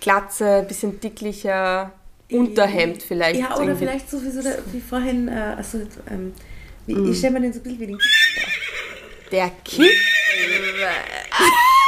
Glatze, 0.00 0.64
bisschen 0.68 1.00
dicklicher, 1.00 1.90
Unterhemd 2.30 3.02
vielleicht. 3.02 3.40
Ja, 3.40 3.54
oder 3.56 3.62
irgendwie. 3.64 3.78
vielleicht 3.86 4.08
so 4.08 4.18
der, 4.20 4.58
wie 4.72 4.80
vorhin, 4.80 5.26
äh, 5.28 5.54
also, 5.56 5.78
ähm, 6.08 6.32
wie, 6.86 6.94
Mm. 6.94 7.10
ich 7.10 7.18
stelle 7.18 7.34
mir 7.34 7.40
den 7.40 7.52
so 7.52 7.58
ein 7.58 7.62
bisschen 7.64 7.80
wie 7.80 7.86
den 7.88 7.98
Der 9.32 9.50
Kick. 9.64 9.90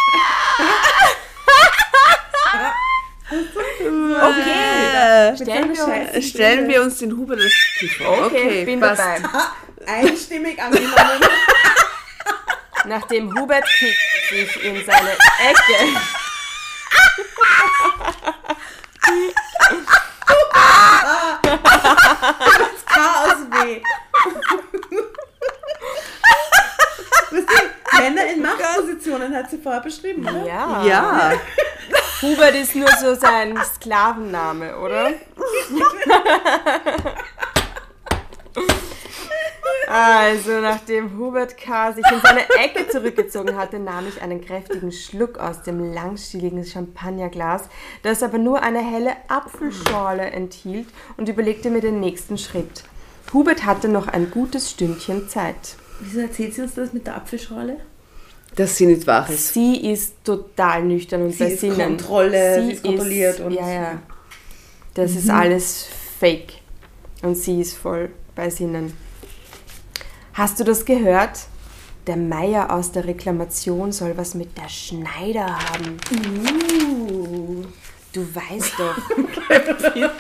Okay. 4.23 5.37
Stellen 5.37 5.75
wir 5.75 5.85
uns. 5.85 6.29
Stellen 6.29 6.69
wir 6.69 6.83
uns 6.83 6.99
den 6.99 7.17
Hubert 7.17 7.41
als 7.41 7.53
Kiffer. 7.79 8.27
okay, 8.27 8.65
bin 8.65 8.81
passt. 8.81 9.01
dabei. 9.01 9.21
einstimmig 9.87 10.61
angenommen. 10.63 11.21
Nachdem 12.85 13.39
Hubert 13.39 13.65
Kick 13.79 13.97
sich 14.29 14.65
in 14.65 14.85
seine 14.85 15.11
Ecke 15.11 15.99
Chaos 22.87 23.37
weh. 23.51 23.83
Weißt 27.31 27.49
du, 27.49 27.99
Männer 27.99 28.27
in 28.27 28.43
Machtpositionen 28.43 29.35
hat 29.35 29.51
sie 29.51 29.52
vorher 29.63 29.81
beschrieben, 29.81 30.23
oder? 30.23 30.47
Ja. 30.47 30.85
Ja. 30.85 31.33
Hubert 32.23 32.55
ist 32.55 32.77
nur 32.77 32.89
so 33.01 33.15
sein 33.15 33.59
Sklavenname, 33.75 34.79
oder? 34.79 35.11
Also, 39.95 40.61
nachdem 40.63 41.19
Hubert 41.19 41.59
K. 41.59 41.93
sich 41.93 42.05
in 42.11 42.21
seine 42.23 42.49
Ecke 42.65 42.89
zurückgezogen 42.89 43.59
hatte, 43.59 43.79
nahm 43.79 44.09
ich 44.09 44.23
einen 44.23 44.41
kräftigen 44.41 44.91
Schluck 44.91 45.39
aus 45.39 45.63
dem 45.65 45.93
langstieligen 45.93 46.65
Champagnerglas, 46.65 47.65
das 48.03 48.23
aber 48.23 48.39
nur 48.39 48.63
eine 48.63 48.79
helle 48.79 49.13
Apfelschorle 49.29 50.31
enthielt, 50.31 50.89
und 51.19 51.29
überlegte 51.29 51.69
mir 51.69 51.83
den 51.83 52.01
nächsten 52.01 52.39
Schritt. 52.39 52.85
Hubert 53.35 53.67
hatte 53.67 53.89
noch 53.89 54.09
ein 54.09 54.31
gutes 54.31 54.71
Stündchen 54.71 55.29
Zeit. 55.29 55.77
Wieso 56.01 56.21
erzählt 56.21 56.55
sie 56.55 56.63
uns 56.63 56.75
das 56.75 56.95
mit 56.95 57.07
der 57.07 57.17
Apfelschorle? 57.17 57.77
Dass 58.57 58.77
sie 58.77 58.87
nicht 58.87 59.07
wach 59.07 59.29
ist. 59.31 59.55
Sie 59.55 59.91
ist 59.91 60.23
total 60.25 60.85
nüchtern 60.85 61.23
und 61.23 61.33
Sie 61.33 61.45
ist 61.45 61.61
Sinnen. 61.61 61.79
Kontrolle, 61.79 62.63
sie 62.63 62.73
ist 62.73 62.83
kontrolliert 62.83 63.41
und- 63.41 63.53
Ja, 63.53 63.71
ja. 63.71 64.03
Das 64.95 65.13
ist 65.13 65.31
alles 65.31 65.87
fake. 66.21 66.55
Und 67.23 67.37
sie 67.37 67.61
ist 67.63 67.75
voll 67.77 68.11
bei 68.35 68.51
Sinnen. 68.51 68.93
Hast 70.35 70.61
du 70.61 70.65
das 70.65 70.85
gehört? 70.85 71.39
Der 72.07 72.17
Meier 72.17 72.71
aus 72.73 72.91
der 72.93 73.07
Reklamation 73.07 73.93
soll 73.93 74.17
was 74.17 74.35
mit 74.35 74.59
der 74.59 74.69
Schneider 74.69 75.47
haben. 75.47 75.99
Uh. 76.11 77.65
Du 78.13 78.27
weißt 78.35 78.73
doch. 78.79 78.97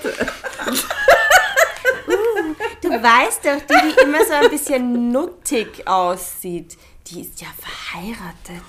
Uh, 2.07 2.55
du 2.83 2.89
weißt 2.91 3.45
doch, 3.45 3.61
die, 3.69 3.95
die 3.95 4.03
immer 4.03 4.25
so 4.25 4.33
ein 4.33 4.51
bisschen 4.51 5.11
nuttig 5.12 5.87
aussieht, 5.87 6.77
die 7.12 7.21
ist 7.21 7.40
ja 7.40 7.49
verheiratet. 7.59 8.62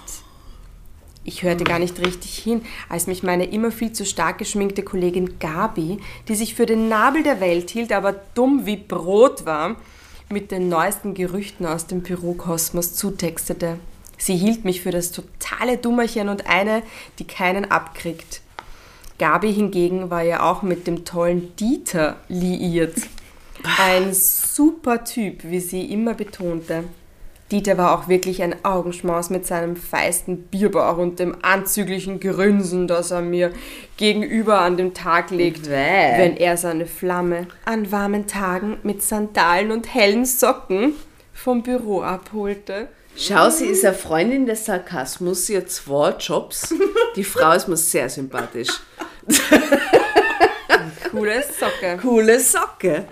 Ich 1.24 1.44
hörte 1.44 1.64
gar 1.64 1.80
nicht 1.80 2.00
richtig 2.00 2.38
hin, 2.38 2.62
als 2.90 3.08
mich 3.08 3.24
meine 3.24 3.46
immer 3.46 3.72
viel 3.72 3.94
zu 3.94 4.06
stark 4.06 4.40
geschminkte 4.40 4.84
Kollegin 4.84 5.40
Gabi, 5.40 6.00
die 6.28 6.36
sich 6.36 6.54
für 6.54 6.66
den 6.66 6.90
Nabel 6.90 7.24
der 7.24 7.40
Welt 7.40 7.70
hielt, 7.70 7.94
aber 7.94 8.12
dumm 8.12 8.66
wie 8.66 8.76
Brot 8.76 9.46
war, 9.46 9.78
mit 10.30 10.52
den 10.52 10.68
neuesten 10.68 11.14
Gerüchten 11.14 11.66
aus 11.66 11.88
dem 11.88 12.02
Bürokosmos 12.02 12.96
zutextete. 12.96 13.80
Sie 14.18 14.36
hielt 14.36 14.66
mich 14.66 14.82
für 14.82 14.92
das 14.92 15.12
totale 15.12 15.78
Dummerchen 15.78 16.28
und 16.28 16.48
eine, 16.48 16.84
die 17.20 17.28
keinen 17.28 17.72
abkriegt. 17.72 18.42
Gabi 19.18 19.54
hingegen 19.54 20.10
war 20.10 20.24
ja 20.24 20.42
auch 20.44 20.62
mit 20.62 20.88
dem 20.88 21.06
tollen 21.06 21.56
Dieter 21.56 22.18
liiert. 22.28 22.96
Ein 23.78 24.14
super 24.14 25.06
Typ, 25.06 25.44
wie 25.44 25.62
sie 25.62 25.86
immer 25.86 26.16
betonte. 26.16 26.84
Dieter 27.54 27.78
war 27.78 27.98
auch 27.98 28.08
wirklich 28.08 28.42
ein 28.42 28.66
Augenschmaus 28.66 29.30
mit 29.30 29.46
seinem 29.46 29.76
feisten 29.76 30.46
Bierbauch 30.46 30.98
und 30.98 31.20
dem 31.20 31.38
anzüglichen 31.44 32.20
Grinsen, 32.20 32.88
das 32.88 33.12
er 33.12 33.22
mir 33.22 33.52
gegenüber 33.96 34.62
an 34.62 34.76
den 34.76 34.96
Tag 34.96 35.30
legt, 35.30 35.68
Bäh. 35.68 36.18
wenn 36.18 36.36
er 36.36 36.58
seine 36.58 36.88
Flamme 36.88 37.48
an 37.66 37.92
warmen 37.92 38.26
Tagen 38.26 38.80
mit 38.82 39.04
Sandalen 39.04 39.72
und 39.72 39.94
hellen 39.94 40.26
Socken 40.26 40.94
vom 41.32 41.62
Büro 41.62 42.02
abholte. 42.02 42.88
Schau, 43.16 43.52
sie 43.52 43.68
ist 43.68 43.86
eine 43.86 43.94
Freundin 43.94 44.48
des 44.48 44.66
Sarkasmus, 44.66 45.46
sie 45.46 45.58
hat 45.58 45.70
zwei 45.70 46.10
Jobs. 46.18 46.74
Die 47.16 47.24
Frau 47.24 47.52
ist 47.52 47.68
mir 47.68 47.78
sehr 47.78 48.10
sympathisch. 48.10 48.70
Coole 51.12 51.44
Socke. 51.44 52.00
Coole 52.02 52.40
Socke. 52.40 53.06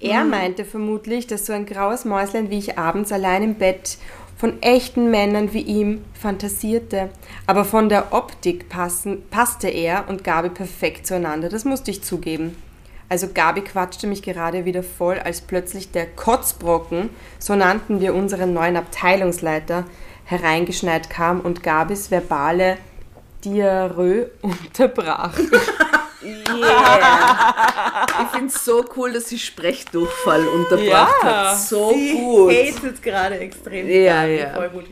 Er 0.00 0.24
meinte 0.24 0.64
vermutlich, 0.64 1.26
dass 1.26 1.46
so 1.46 1.52
ein 1.52 1.66
graues 1.66 2.04
Mäuslein 2.04 2.50
wie 2.50 2.58
ich 2.58 2.78
abends 2.78 3.10
allein 3.10 3.42
im 3.42 3.54
Bett 3.56 3.98
von 4.36 4.62
echten 4.62 5.10
Männern 5.10 5.52
wie 5.52 5.62
ihm 5.62 6.04
fantasierte. 6.14 7.10
Aber 7.46 7.64
von 7.64 7.88
der 7.88 8.12
Optik 8.12 8.68
passen, 8.68 9.28
passte 9.30 9.68
er 9.68 10.08
und 10.08 10.22
Gabi 10.22 10.50
perfekt 10.50 11.06
zueinander, 11.06 11.48
das 11.48 11.64
musste 11.64 11.90
ich 11.90 12.04
zugeben. 12.04 12.56
Also 13.08 13.28
Gabi 13.32 13.62
quatschte 13.62 14.06
mich 14.06 14.22
gerade 14.22 14.64
wieder 14.64 14.82
voll, 14.82 15.18
als 15.18 15.40
plötzlich 15.40 15.90
der 15.90 16.06
Kotzbrocken, 16.06 17.10
so 17.38 17.56
nannten 17.56 18.00
wir 18.00 18.14
unseren 18.14 18.52
neuen 18.52 18.76
Abteilungsleiter, 18.76 19.84
hereingeschneit 20.24 21.08
kam 21.10 21.40
und 21.40 21.62
Gabis 21.62 22.10
verbale 22.10 22.76
Diarrhoe 23.44 24.30
unterbrach. 24.42 25.36
Ich 28.22 28.28
finde 28.32 28.46
es 28.46 28.64
so 28.64 28.84
cool, 28.96 29.12
dass 29.12 29.28
sie 29.28 29.38
Sprechdurchfall 29.38 30.46
unterbracht 30.48 31.14
Ja. 31.22 31.50
hat. 31.50 31.58
So 31.58 31.92
Sie 31.92 32.12
gut. 32.18 32.52
hatet 32.52 33.02
gerade 33.02 33.38
extrem. 33.38 33.88
Ja, 33.88 34.24
ja. 34.24 34.54
Voll 34.54 34.68
gut. 34.70 34.84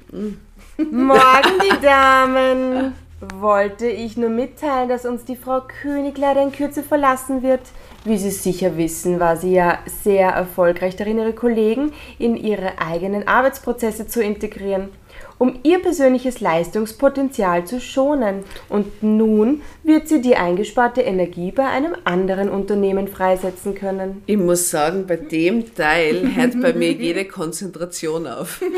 Morgen, 0.79 1.53
die 1.63 1.81
Damen. 1.85 2.95
Wollte 3.35 3.87
ich 3.87 4.19
nur 4.19 4.29
mitteilen, 4.29 4.91
dass 4.91 5.07
uns 5.07 5.25
die 5.25 5.37
Frau 5.37 5.63
König 5.83 6.19
leider 6.19 6.43
in 6.43 6.53
Kürze 6.53 6.83
verlassen 6.83 7.43
wird. 7.43 7.63
Wie 8.05 8.19
Sie 8.19 8.31
sicher 8.31 8.77
wissen, 8.77 9.19
war 9.19 9.39
sie 9.39 9.55
ja 9.55 9.79
sehr 10.03 10.29
erfolgreich 10.29 10.97
darin, 10.97 11.19
ihre 11.19 11.33
Kollegen 11.33 11.95
in 12.19 12.37
ihre 12.37 12.79
eigenen 12.79 13.27
Arbeitsprozesse 13.27 14.07
zu 14.07 14.23
integrieren, 14.23 14.91
um 15.39 15.59
ihr 15.63 15.81
persönliches 15.81 16.41
Leistungspotenzial 16.41 17.67
zu 17.67 17.81
schonen. 17.81 18.45
Und 18.69 19.03
nun 19.03 19.63
wird 19.83 20.09
sie 20.09 20.21
die 20.21 20.37
eingesparte 20.37 21.03
Energie 21.03 21.53
bei 21.53 21.67
einem 21.67 21.95
anderen 22.05 22.49
Unternehmen 22.49 23.09
freisetzen 23.09 23.75
können. 23.75 24.23
Ich 24.27 24.37
muss 24.37 24.71
sagen, 24.71 25.07
bei 25.07 25.17
dem 25.17 25.75
Teil 25.75 26.35
hört 26.35 26.61
bei 26.61 26.73
mir 26.73 26.93
jede 26.93 27.27
Konzentration 27.27 28.27
auf. 28.27 28.61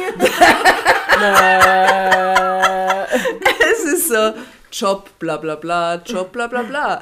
es 3.73 3.85
ist 3.85 4.09
so 4.09 4.35
Job 4.71 5.09
bla 5.18 5.38
bla 5.38 5.57
bla, 5.57 5.97
Job 6.05 6.31
bla 6.33 6.47
bla 6.47 6.62
bla. 6.62 7.01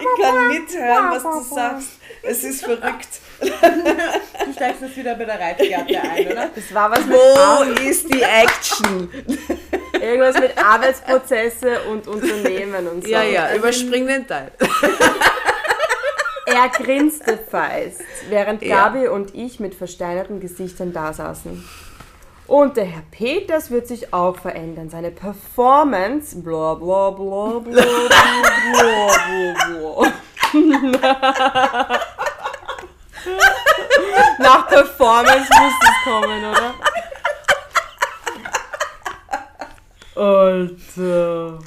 Ich 0.00 0.22
kann 0.22 0.48
mithören, 0.48 1.10
was 1.10 1.22
du 1.22 1.54
sagst. 1.54 1.95
Es 2.28 2.44
ist 2.44 2.64
verrückt. 2.64 3.08
Du 3.40 4.52
steigst 4.52 4.82
jetzt 4.82 4.96
wieder 4.96 5.14
bei 5.14 5.24
der 5.24 5.38
Reitgerte 5.38 6.00
ein, 6.00 6.26
oder? 6.26 6.50
Das 6.54 6.74
war 6.74 6.90
was 6.90 7.04
mit 7.04 7.16
Wo 7.16 7.62
ist 7.88 8.12
die 8.12 8.22
Action? 8.22 9.10
irgendwas 10.00 10.38
mit 10.40 10.56
Arbeitsprozesse 10.62 11.82
und 11.90 12.06
Unternehmen 12.08 12.86
und 12.88 13.04
so. 13.04 13.10
Ja, 13.10 13.22
ja, 13.22 13.54
überspring 13.54 14.06
den 14.06 14.26
Teil. 14.26 14.50
Er 16.46 16.68
grinste 16.68 17.38
feist, 17.50 18.02
während 18.28 18.62
Ja. 18.62 18.84
Gabi 18.88 19.08
und 19.08 19.34
ich 19.34 19.58
mit 19.60 19.74
versteinerten 19.74 20.40
Gesichtern 20.40 20.92
da 20.92 21.12
saßen. 21.12 21.64
Und 22.46 22.76
der 22.76 22.84
Herr 22.84 23.02
Peters 23.10 23.72
wird 23.72 23.88
sich 23.88 24.14
auch 24.14 24.38
verändern. 24.38 24.88
Seine 24.88 25.10
Performance, 25.10 26.36
bla 26.40 26.74
bla 26.74 27.10
bla 27.10 27.58
bla 27.58 27.58
bla 27.58 27.82
bla 28.72 29.54
bla. 30.00 30.12
Nach 34.38 34.68
Performance 34.68 35.50
muss 35.50 35.72
es 35.82 36.04
kommen, 36.04 36.44
oder? 36.44 36.74
Alter. 40.14 41.58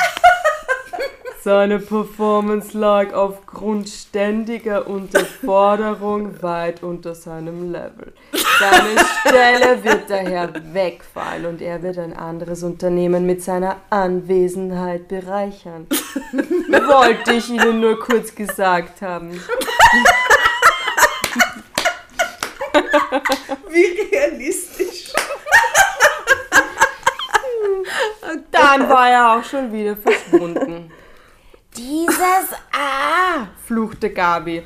Seine 1.41 1.79
Performance 1.79 2.77
lag 2.77 3.13
aufgrund 3.13 3.89
ständiger 3.89 4.87
Unterforderung 4.87 6.41
weit 6.41 6.83
unter 6.83 7.15
seinem 7.15 7.71
Level. 7.71 8.13
Seine 8.59 9.05
Stelle 9.21 9.83
wird 9.83 10.09
daher 10.09 10.51
wegfallen 10.73 11.45
und 11.45 11.61
er 11.61 11.81
wird 11.81 11.97
ein 11.97 12.13
anderes 12.13 12.63
Unternehmen 12.63 13.25
mit 13.25 13.41
seiner 13.41 13.77
Anwesenheit 13.89 15.07
bereichern. 15.07 15.87
Wollte 16.69 17.33
ich 17.33 17.49
Ihnen 17.49 17.79
nur 17.79 17.99
kurz 17.99 18.35
gesagt 18.35 19.01
haben. 19.01 19.31
Wie 23.69 24.01
realistisch. 24.15 25.13
Dann 28.51 28.89
war 28.89 29.09
er 29.09 29.37
auch 29.37 29.43
schon 29.43 29.71
wieder 29.71 29.95
verschwunden. 29.95 30.91
Dieses 31.77 32.57
Ah, 32.73 33.47
fluchte 33.65 34.09
Gabi. 34.09 34.63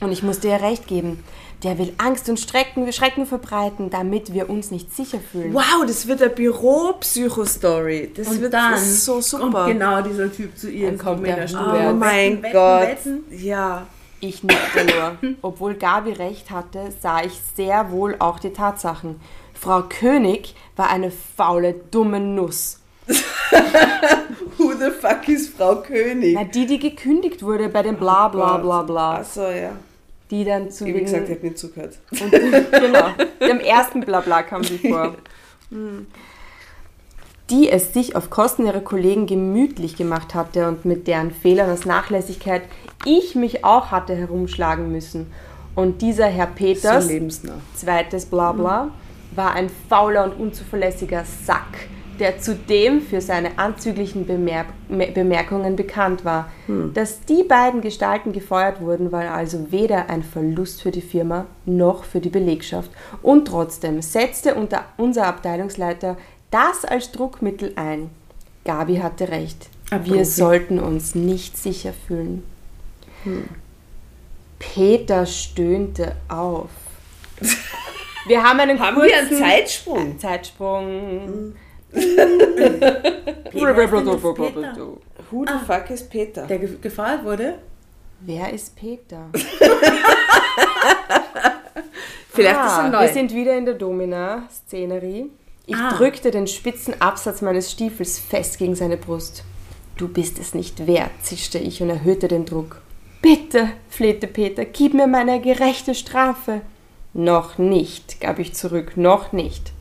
Und 0.00 0.12
ich 0.12 0.22
musste 0.22 0.48
ihr 0.48 0.60
recht 0.60 0.86
geben. 0.86 1.24
Der 1.62 1.78
will 1.78 1.92
Angst 1.98 2.28
und 2.28 2.40
Schrecken, 2.40 2.92
Schrecken 2.92 3.24
verbreiten, 3.24 3.88
damit 3.88 4.32
wir 4.34 4.50
uns 4.50 4.70
nicht 4.72 4.94
sicher 4.94 5.18
fühlen. 5.20 5.54
Wow, 5.54 5.84
das 5.86 6.08
wird 6.08 6.20
eine 6.20 6.30
Büro-Psycho-Story. 6.30 8.12
Das 8.16 8.28
Und 8.28 8.40
wird 8.40 8.52
dann 8.52 8.72
das 8.72 9.04
so 9.04 9.20
super. 9.20 9.50
kommt 9.64 9.66
genau 9.68 10.02
dieser 10.02 10.32
Typ 10.32 10.56
zu 10.58 10.68
ihr. 10.70 10.88
Dann 10.88 10.98
kommt 10.98 11.24
der 11.26 11.34
Männerstuhl. 11.34 11.60
Hubert. 11.60 11.90
Oh 11.90 11.94
mein 11.94 12.42
Wetten, 12.42 12.52
Gott. 12.52 12.82
Wetten, 12.82 13.24
Ja. 13.30 13.86
Ich 14.24 14.44
nickte 14.44 14.84
nur. 14.84 15.34
Obwohl 15.42 15.74
Gabi 15.74 16.12
recht 16.12 16.52
hatte, 16.52 16.92
sah 17.00 17.24
ich 17.24 17.32
sehr 17.56 17.90
wohl 17.90 18.14
auch 18.20 18.38
die 18.38 18.52
Tatsachen. 18.52 19.20
Frau 19.52 19.82
König 19.82 20.54
war 20.76 20.90
eine 20.90 21.10
faule, 21.10 21.74
dumme 21.90 22.20
Nuss. 22.20 22.78
Who 24.58 24.72
the 24.78 24.90
fuck 24.90 25.28
ist 25.28 25.56
Frau 25.56 25.76
König? 25.76 26.34
Na, 26.36 26.44
die, 26.44 26.66
die 26.66 26.78
gekündigt 26.78 27.42
wurde 27.42 27.68
bei 27.68 27.82
dem 27.82 27.96
Bla 27.96 28.28
bla 28.28 28.58
bla 28.58 28.82
bla. 28.82 29.14
Achso, 29.16 29.48
ja. 29.50 29.72
Die 30.32 30.44
dann 30.46 30.70
zu 30.70 30.86
Wie 30.86 30.94
gesagt, 30.94 31.28
ich 31.28 31.36
habe 31.36 31.46
nicht 31.46 31.58
zugehört. 31.58 31.98
Und, 32.10 32.30
genau. 32.30 33.10
Dem 33.38 33.60
ersten 33.60 34.00
Blabla 34.00 34.42
kam 34.42 34.64
sie 34.64 34.78
vor. 34.78 35.14
Die 37.50 37.68
es 37.68 37.92
sich 37.92 38.16
auf 38.16 38.30
Kosten 38.30 38.64
ihrer 38.64 38.80
Kollegen 38.80 39.26
gemütlich 39.26 39.94
gemacht 39.94 40.34
hatte 40.34 40.68
und 40.68 40.86
mit 40.86 41.06
deren 41.06 41.32
Fehlern 41.32 41.70
aus 41.70 41.84
Nachlässigkeit 41.84 42.62
ich 43.04 43.34
mich 43.34 43.62
auch 43.62 43.90
hatte 43.90 44.14
herumschlagen 44.14 44.90
müssen. 44.90 45.26
Und 45.74 46.00
dieser 46.00 46.28
Herr 46.28 46.46
So 46.46 46.54
Peters, 46.54 47.08
lebensnah. 47.08 47.58
zweites 47.74 48.24
Blabla, 48.24 48.88
war 49.36 49.52
ein 49.52 49.70
fauler 49.90 50.24
und 50.24 50.32
unzuverlässiger 50.32 51.24
Sack, 51.44 51.88
der 52.22 52.38
zudem 52.38 53.02
für 53.02 53.20
seine 53.20 53.58
anzüglichen 53.58 54.24
Bemer 54.26 54.64
Me- 54.88 55.08
Bemerkungen 55.08 55.74
bekannt 55.74 56.24
war. 56.24 56.50
Dass 56.94 57.20
die 57.24 57.42
beiden 57.42 57.80
Gestalten 57.80 58.32
gefeuert 58.32 58.80
wurden, 58.80 59.10
war 59.10 59.28
also 59.32 59.72
weder 59.72 60.08
ein 60.08 60.22
Verlust 60.22 60.82
für 60.82 60.92
die 60.92 61.02
Firma 61.02 61.46
noch 61.66 62.04
für 62.04 62.20
die 62.20 62.28
Belegschaft. 62.28 62.92
Und 63.22 63.48
trotzdem 63.48 64.00
setzte 64.02 64.54
unser 64.96 65.26
Abteilungsleiter 65.26 66.16
das 66.52 66.84
als 66.84 67.10
Druckmittel 67.10 67.72
ein. 67.74 68.10
Gabi 68.64 68.98
hatte 68.98 69.28
recht. 69.28 69.68
Ein 69.90 70.04
Wir 70.06 70.24
sollten 70.24 70.78
uns 70.78 71.16
nicht 71.16 71.58
sicher 71.58 71.92
fühlen. 72.06 72.44
Peter 74.60 75.26
stöhnte 75.26 76.14
auf. 76.28 76.70
Wir 78.28 78.44
haben 78.44 78.60
einen 78.60 78.78
Haben 78.78 79.02
wir 79.02 79.10
kurzen 79.10 79.34
einen 79.34 79.38
Zeitsprung? 79.42 80.18
Zeitsprung. 80.20 80.84
Peter, 80.86 81.56
Who 85.30 85.44
the 85.46 85.58
fuck 85.66 85.90
is 85.90 86.02
Peter? 86.08 86.46
Der 86.46 86.58
ge 86.58 86.76
gefeuert 86.80 87.24
wurde? 87.24 87.54
Wer 88.20 88.52
ist 88.52 88.76
Peter? 88.76 89.26
Vielleicht 92.34 92.54
ist 92.60 92.72
Ah, 92.72 92.84
er 92.86 92.90
neu. 92.90 93.00
wir 93.02 93.08
sind 93.12 93.34
wieder 93.34 93.56
in 93.56 93.64
der 93.66 93.74
Domina-Szenerie. 93.74 95.26
Ich 95.66 95.76
Ah. 95.76 95.90
drückte 95.96 96.30
den 96.30 96.46
spitzen 96.46 96.94
Absatz 97.00 97.42
meines 97.42 97.70
Stiefels 97.70 98.18
fest 98.18 98.58
gegen 98.58 98.74
seine 98.74 98.96
Brust. 98.96 99.44
Du 99.96 100.08
bist 100.08 100.38
es 100.38 100.54
nicht 100.54 100.86
wert, 100.86 101.10
zischte 101.22 101.58
ich 101.58 101.82
und 101.82 101.90
erhöhte 101.90 102.28
den 102.28 102.44
Druck. 102.46 102.80
Bitte, 103.20 103.68
flehte 103.88 104.26
Peter, 104.26 104.64
gib 104.64 104.94
mir 104.94 105.06
meine 105.06 105.40
gerechte 105.40 105.94
Strafe. 105.94 106.62
Noch 107.12 107.58
nicht, 107.58 108.20
gab 108.20 108.38
ich 108.38 108.54
zurück, 108.54 108.96
noch 108.96 109.32
nicht. 109.32 109.72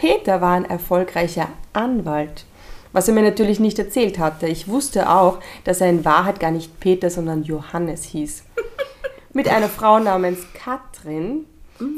Peter 0.00 0.40
war 0.40 0.54
ein 0.54 0.64
erfolgreicher 0.64 1.48
Anwalt, 1.74 2.46
was 2.94 3.06
er 3.06 3.12
mir 3.12 3.20
natürlich 3.20 3.60
nicht 3.60 3.78
erzählt 3.78 4.18
hatte. 4.18 4.46
Ich 4.46 4.66
wusste 4.66 5.10
auch, 5.10 5.40
dass 5.64 5.82
er 5.82 5.90
in 5.90 6.06
Wahrheit 6.06 6.40
gar 6.40 6.50
nicht 6.50 6.80
Peter, 6.80 7.10
sondern 7.10 7.42
Johannes 7.42 8.04
hieß. 8.04 8.44
Mit 9.34 9.48
einer 9.48 9.68
Frau 9.68 9.98
namens 9.98 10.38
Katrin 10.54 11.44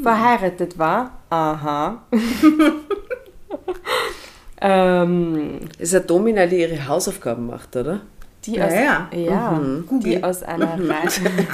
verheiratet 0.01 0.77
war. 0.77 1.11
Aha. 1.29 2.03
ähm, 4.61 5.61
ist 5.79 5.95
eine 5.95 6.03
Domina, 6.03 6.45
die 6.45 6.59
ihre 6.59 6.85
Hausaufgaben 6.85 7.47
macht, 7.47 7.73
oder? 7.77 8.01
die 8.43 8.57
Ja, 8.57 8.65
aus, 8.65 8.73
ja. 8.73 9.09
ja, 9.13 9.61
die 9.91 10.21
aus 10.21 10.43
einer 10.43 10.73
Reihe. 10.73 11.07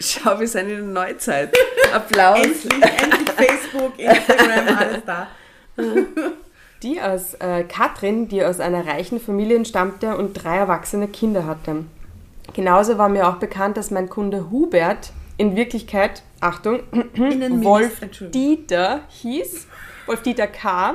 Schau, 0.00 0.40
wir 0.40 0.48
sind 0.48 0.68
in 0.68 0.94
der 0.94 1.04
Neuzeit. 1.04 1.56
Applaus. 1.94 2.38
Endlich, 2.38 2.72
endlich 2.72 3.30
Facebook, 3.36 3.98
Instagram, 3.98 4.76
alles 4.76 5.04
da. 5.06 5.28
Die 6.82 7.00
aus 7.00 7.34
äh, 7.34 7.64
Katrin, 7.64 8.28
die 8.28 8.44
aus 8.44 8.60
einer 8.60 8.86
reichen 8.86 9.18
Familie 9.18 9.64
stammte 9.64 10.16
und 10.16 10.34
drei 10.34 10.56
erwachsene 10.56 11.08
Kinder 11.08 11.46
hatte. 11.46 11.84
Genauso 12.52 12.98
war 12.98 13.08
mir 13.08 13.28
auch 13.28 13.36
bekannt, 13.36 13.76
dass 13.76 13.90
mein 13.90 14.08
Kunde 14.08 14.50
Hubert 14.50 15.12
in 15.38 15.56
Wirklichkeit, 15.56 16.22
Achtung, 16.40 16.80
Wolf. 17.62 18.00
Dieter 18.20 19.00
hieß. 19.08 19.66
Wolf 20.06 20.22
Dieter 20.22 20.46
K. 20.46 20.94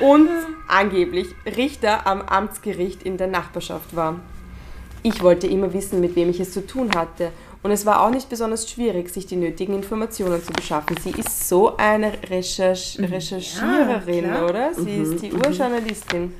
und 0.00 0.28
angeblich 0.68 1.28
Richter 1.44 2.06
am 2.06 2.22
Amtsgericht 2.22 3.02
in 3.02 3.16
der 3.16 3.26
Nachbarschaft 3.26 3.94
war. 3.96 4.20
Ich 5.02 5.22
wollte 5.22 5.46
immer 5.48 5.72
wissen, 5.72 6.00
mit 6.00 6.14
wem 6.14 6.30
ich 6.30 6.40
es 6.40 6.52
zu 6.52 6.66
tun 6.66 6.90
hatte. 6.94 7.32
Und 7.62 7.70
es 7.70 7.86
war 7.86 8.04
auch 8.04 8.10
nicht 8.10 8.28
besonders 8.28 8.68
schwierig, 8.68 9.10
sich 9.10 9.26
die 9.26 9.36
nötigen 9.36 9.74
Informationen 9.74 10.42
zu 10.42 10.52
beschaffen. 10.52 10.96
Sie 11.02 11.10
ist 11.10 11.48
so 11.48 11.76
eine 11.76 12.12
Recherch 12.28 12.98
Recherchiererin, 13.00 14.24
klar. 14.24 14.48
oder? 14.48 14.74
Sie 14.74 14.96
ist 14.96 15.22
die 15.22 15.32
Urjournalistin. 15.32 16.34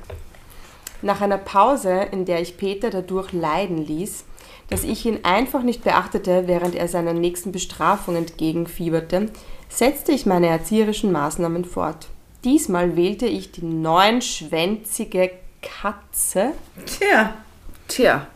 Nach 1.01 1.21
einer 1.21 1.37
Pause, 1.37 2.07
in 2.11 2.25
der 2.25 2.41
ich 2.41 2.57
Peter 2.57 2.89
dadurch 2.89 3.31
leiden 3.31 3.85
ließ, 3.85 4.25
dass 4.69 4.83
ich 4.83 5.05
ihn 5.05 5.19
einfach 5.23 5.63
nicht 5.63 5.83
beachtete, 5.83 6.43
während 6.47 6.75
er 6.75 6.87
seiner 6.87 7.13
nächsten 7.13 7.51
Bestrafung 7.51 8.15
entgegenfieberte, 8.15 9.29
setzte 9.69 10.11
ich 10.11 10.25
meine 10.25 10.47
erzieherischen 10.47 11.11
Maßnahmen 11.11 11.65
fort. 11.65 12.07
Diesmal 12.43 12.95
wählte 12.97 13.25
ich 13.25 13.51
die 13.51 13.65
neunschwänzige 13.65 15.31
Katze, 15.61 16.51
Tja, 16.85 17.33
Tja, 17.87 18.27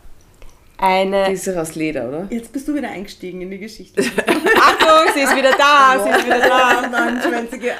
die 0.78 0.84
eine 0.84 1.32
ist 1.32 1.46
ja 1.46 1.60
aus 1.60 1.74
Leder, 1.74 2.08
oder? 2.08 2.26
jetzt 2.30 2.52
bist 2.52 2.68
du 2.68 2.74
wieder 2.74 2.88
eingestiegen 2.88 3.40
in 3.42 3.50
die 3.50 3.58
Geschichte. 3.58 4.00
Achtung, 4.60 5.12
sie 5.14 5.20
ist 5.22 5.34
wieder 5.36 5.50
da, 5.56 6.02
sie 6.04 6.10
ist 6.10 6.24
wieder 6.26 6.40
da. 6.40 6.86
Neunschwänzige. 6.88 7.72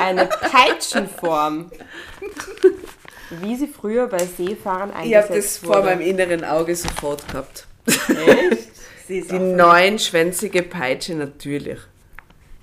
Eine 0.00 0.26
Peitschenform. 0.26 1.70
Wie 3.40 3.56
sie 3.56 3.66
früher 3.68 4.06
bei 4.06 4.18
Seefahrern 4.24 4.90
Ich 4.90 5.14
habe 5.14 5.26
das 5.26 5.30
eingesetzt 5.30 5.58
vor 5.64 5.76
wurde. 5.76 5.86
meinem 5.86 6.00
inneren 6.02 6.44
Auge 6.44 6.76
sofort 6.76 7.26
gehabt. 7.28 7.66
Sie 9.06 9.18
ist 9.18 9.30
Die 9.30 9.38
neunschwänzige 9.38 10.62
Peitsche, 10.62 11.14
natürlich. 11.14 11.78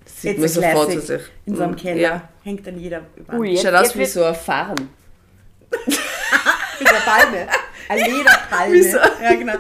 Das 0.04 0.22
sieht 0.22 0.38
man 0.40 0.46
It's 0.48 0.58
a 0.58 0.62
sofort 0.62 0.92
zu 0.94 1.02
sich. 1.02 1.22
in 1.46 1.56
so 1.56 1.64
einem 1.64 1.74
Mhm. 1.74 1.78
Keller. 1.78 2.00
Ja. 2.02 2.30
Hängt 2.44 2.66
dann 2.66 2.80
jeder 2.80 3.02
über. 3.16 3.34
Ui, 3.34 3.52
jetzt, 3.52 3.64
Schaut 3.64 3.74
aus 3.76 3.96
wie 3.96 4.06
so 4.06 4.24
ein 4.24 4.34
Farn. 4.36 4.90
Mit 5.86 5.98
der 6.90 6.94
Palme. 7.06 7.48
Eine 7.92 8.04
Lederpalme. 8.10 8.74
Wieso? 8.74 8.98
Ja, 8.98 9.34
genau. 9.34 9.54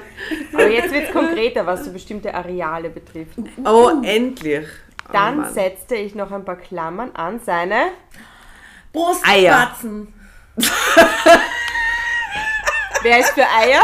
aber 0.53 0.69
jetzt 0.69 0.91
wird 0.93 1.07
es 1.07 1.11
konkreter, 1.11 1.65
was 1.65 1.83
so 1.85 1.91
bestimmte 1.91 2.33
Areale 2.33 2.89
betrifft. 2.89 3.37
Oh, 3.65 3.91
endlich. 4.03 4.65
Oh, 5.07 5.11
Dann 5.11 5.37
Mann. 5.39 5.53
setzte 5.53 5.95
ich 5.95 6.15
noch 6.15 6.31
ein 6.31 6.45
paar 6.45 6.55
Klammern 6.55 7.11
an 7.13 7.41
seine 7.43 7.91
Brustwarzen. 8.93 10.13
Wer 13.03 13.19
ist 13.19 13.31
für 13.31 13.41
Eier? 13.47 13.81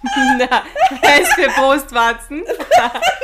Na, 0.38 0.62
wer 1.02 1.20
ist 1.22 1.32
für 1.34 1.48
Brustwarzen? 1.48 2.44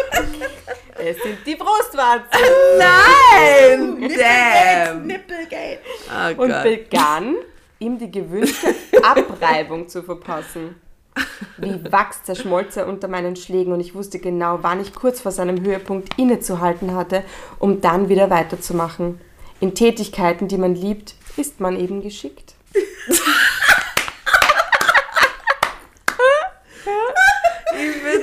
es 0.98 1.22
sind 1.22 1.46
die 1.46 1.54
Brustwarzen. 1.54 2.40
Nein! 2.78 4.10
Damn! 4.16 5.06
Nippelgate. 5.06 5.78
Oh 6.10 6.42
Und 6.42 6.50
Gott. 6.50 6.62
begann, 6.64 7.36
ihm 7.78 7.98
die 7.98 8.10
gewünschte 8.10 8.74
Abreibung 9.02 9.88
zu 9.88 10.02
verpassen. 10.02 10.76
Wie 11.58 11.92
Wachs 11.92 12.24
zerschmolz 12.24 12.76
er 12.76 12.88
unter 12.88 13.06
meinen 13.06 13.36
Schlägen 13.36 13.72
und 13.72 13.80
ich 13.80 13.94
wusste 13.94 14.18
genau, 14.18 14.58
wann 14.62 14.80
ich 14.80 14.92
kurz 14.92 15.20
vor 15.20 15.30
seinem 15.30 15.62
Höhepunkt 15.62 16.18
innezuhalten 16.18 16.94
hatte, 16.94 17.22
um 17.60 17.80
dann 17.80 18.08
wieder 18.08 18.30
weiterzumachen. 18.30 19.20
In 19.60 19.74
Tätigkeiten, 19.74 20.48
die 20.48 20.58
man 20.58 20.74
liebt, 20.74 21.14
ist 21.36 21.60
man 21.60 21.78
eben 21.78 22.02
geschickt. 22.02 22.54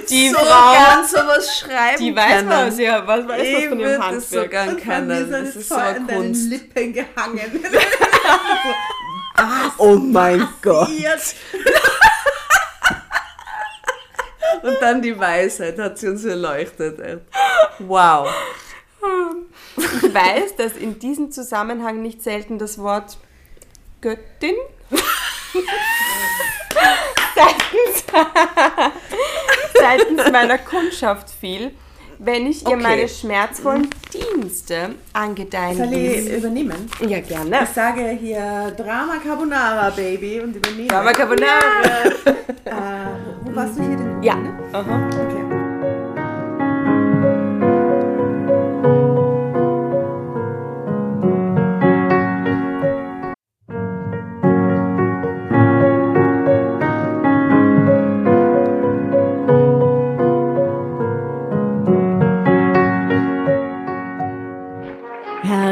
Die 0.09 0.29
so 0.29 0.37
Frau, 0.37 0.73
gern 0.73 1.05
sowas 1.05 1.59
schreiben 1.59 1.97
die 1.97 2.15
weiß 2.15 2.33
können. 2.35 2.49
was, 2.49 2.79
ja, 2.79 3.07
was 3.07 3.27
weiß 3.27 3.39
was 3.39 3.47
Ich 3.47 3.67
von 3.67 3.79
ihrem 3.79 4.01
würde 4.01 4.15
das 4.15 4.29
so 4.29 4.39
Handwerk. 4.41 4.51
gern 4.51 4.69
Und 4.69 4.81
von 4.81 5.07
mir 5.07 5.15
können. 5.15 5.31
Das 5.31 5.55
ist 5.55 5.69
so 5.69 5.75
eine 5.75 5.85
an 5.85 6.07
deinen 6.07 6.23
Kunst. 6.23 6.49
Lippen 6.49 6.93
gehangen. 6.93 7.63
Oh 9.77 9.95
mein 9.95 10.47
Gott. 10.62 10.89
Jetzt. 10.89 11.38
Und 14.63 14.77
dann 14.80 15.01
die 15.01 15.17
Weisheit 15.17 15.80
hat 15.80 15.97
sie 15.97 16.08
uns 16.08 16.23
erleuchtet. 16.23 17.21
Wow. 17.80 18.30
Ich 19.77 20.13
weiß, 20.13 20.56
dass 20.58 20.77
in 20.77 20.99
diesem 20.99 21.32
Zusammenhang 21.32 22.01
nicht 22.01 22.21
selten 22.21 22.60
das 22.60 22.77
Wort 22.77 23.17
Göttin 24.01 24.56
seitens, 27.36 28.04
seitens 29.73 30.32
meiner 30.32 30.58
Kundschaft 30.58 31.30
fiel, 31.30 31.73
wenn 32.23 32.45
ich 32.47 32.62
ihr 32.63 32.75
Okay. 32.75 32.84
meine 32.84 33.07
schmerzvollen 33.07 33.88
Dienste 34.13 34.95
angedeihen 35.13 35.77
Soll 35.77 35.93
ich 35.93 36.29
übernehmen? 36.38 36.89
Ja, 37.07 37.19
gerne. 37.19 37.60
Ich 37.63 37.69
sage 37.69 38.10
hier 38.19 38.73
Drama 38.77 39.15
Carbonara, 39.25 39.89
Baby, 39.89 40.39
und 40.41 40.55
übernehme. 40.55 40.88
Drama 40.88 41.12
Carbonara. 41.12 41.60
Äh, 42.63 42.73
wo 43.43 43.55
warst 43.55 43.77
du 43.77 43.84
hier 43.84 43.97
denn? 43.97 44.23
Ja. 44.23 44.36
Ne? 44.36 44.53
Aha. 44.71 45.07
Okay. 45.07 45.61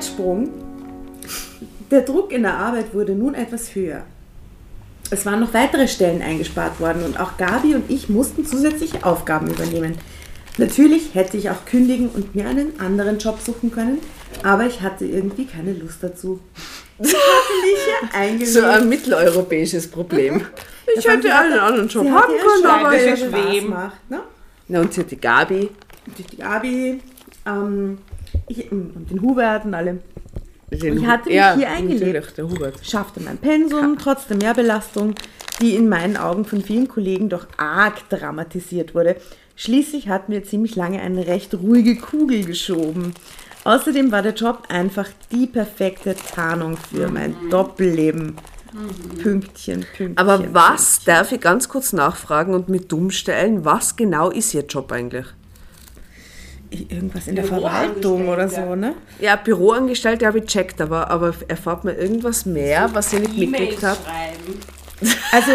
Zeitsprung. 0.00 0.48
Der 1.90 2.00
Druck 2.00 2.32
in 2.32 2.42
der 2.42 2.54
Arbeit 2.54 2.94
wurde 2.94 3.12
nun 3.12 3.34
etwas 3.34 3.74
höher. 3.74 4.02
Es 5.10 5.26
waren 5.26 5.40
noch 5.40 5.52
weitere 5.52 5.88
Stellen 5.88 6.22
eingespart 6.22 6.80
worden 6.80 7.04
und 7.04 7.20
auch 7.20 7.36
Gabi 7.36 7.74
und 7.74 7.90
ich 7.90 8.08
mussten 8.08 8.46
zusätzliche 8.46 9.04
Aufgaben 9.04 9.48
übernehmen. 9.48 9.98
Natürlich 10.56 11.14
hätte 11.14 11.36
ich 11.36 11.50
auch 11.50 11.64
kündigen 11.66 12.08
und 12.08 12.34
mir 12.34 12.48
einen 12.48 12.80
anderen 12.80 13.18
Job 13.18 13.40
suchen 13.44 13.72
können, 13.72 13.98
aber 14.42 14.66
ich 14.66 14.80
hatte 14.80 15.04
irgendwie 15.04 15.46
keine 15.46 15.72
Lust 15.74 16.02
dazu. 16.02 16.40
Ich 16.98 17.08
hatte 17.08 17.16
mich 17.62 17.80
hier 17.84 18.20
eingelegt. 18.20 18.52
So 18.52 18.62
ein 18.62 18.88
mitteleuropäisches 18.88 19.90
Problem. 19.90 20.46
Ich 20.96 21.06
hätte 21.06 21.22
gesagt, 21.22 21.44
einen 21.44 21.58
anderen 21.58 21.88
Job 21.88 22.04
sie 22.04 22.10
haben 22.10 22.32
können, 22.38 22.66
aber 22.66 22.94
ich 22.94 23.20
Spaß 23.20 23.68
macht, 23.68 24.10
ne? 24.10 24.20
Na, 24.68 24.80
und 24.80 24.94
sie 24.94 25.00
hat 25.00 25.10
die 25.10 25.20
Gabi. 25.20 25.70
Die, 26.18 26.22
die 26.22 26.36
Gabi 26.36 27.00
ähm, 27.46 27.98
ich, 28.48 28.70
und 28.70 29.10
den 29.10 29.22
Hubert 29.22 29.64
und 29.64 29.74
alle. 29.74 29.98
Den 30.70 30.98
Ich 30.98 31.06
hatte 31.06 31.28
mich 31.28 31.36
ja, 31.36 31.56
hier 31.56 31.68
Hubert. 32.48 32.74
schaffte 32.82 33.20
mein 33.20 33.38
Pensum 33.38 33.98
trotz 33.98 34.26
der 34.26 34.36
Mehrbelastung, 34.36 35.14
die 35.60 35.74
in 35.74 35.88
meinen 35.88 36.16
Augen 36.16 36.44
von 36.44 36.62
vielen 36.62 36.88
Kollegen 36.88 37.28
doch 37.28 37.46
arg 37.56 38.08
dramatisiert 38.08 38.94
wurde. 38.94 39.16
Schließlich 39.56 40.08
hatten 40.08 40.32
wir 40.32 40.44
ziemlich 40.44 40.76
lange 40.76 41.00
eine 41.00 41.26
recht 41.26 41.54
ruhige 41.54 41.96
Kugel 41.96 42.44
geschoben. 42.44 43.14
Außerdem 43.64 44.10
war 44.10 44.22
der 44.22 44.32
Job 44.32 44.62
einfach 44.68 45.08
die 45.30 45.46
perfekte 45.46 46.14
Tarnung 46.14 46.78
für 46.78 47.08
mein 47.08 47.36
Doppelleben. 47.50 48.36
Pünktchen, 49.22 49.84
Pünktchen. 49.96 50.16
Aber 50.16 50.54
was, 50.54 51.04
darf 51.04 51.32
ich 51.32 51.40
ganz 51.40 51.68
kurz 51.68 51.92
nachfragen 51.92 52.54
und 52.54 52.68
mit 52.68 52.90
dumm 52.90 53.10
stellen, 53.10 53.64
was 53.64 53.96
genau 53.96 54.30
ist 54.30 54.54
Ihr 54.54 54.64
Job 54.64 54.92
eigentlich? 54.92 55.26
Irgendwas 56.70 57.26
in 57.26 57.34
der 57.34 57.44
Verwaltung 57.44 58.28
oder 58.28 58.48
so, 58.48 58.76
ne? 58.76 58.94
Ja, 59.18 59.36
Büroangestellte 59.36 60.26
habe 60.26 60.38
ich 60.38 60.44
checkt, 60.44 60.80
aber, 60.80 61.10
aber 61.10 61.34
erfahrt 61.48 61.84
man 61.84 61.96
irgendwas 61.96 62.46
mehr, 62.46 62.88
was 62.92 63.12
ich 63.12 63.20
nicht 63.20 63.36
mitgekriegt 63.36 63.82
habe? 63.82 63.98
Also, 65.32 65.52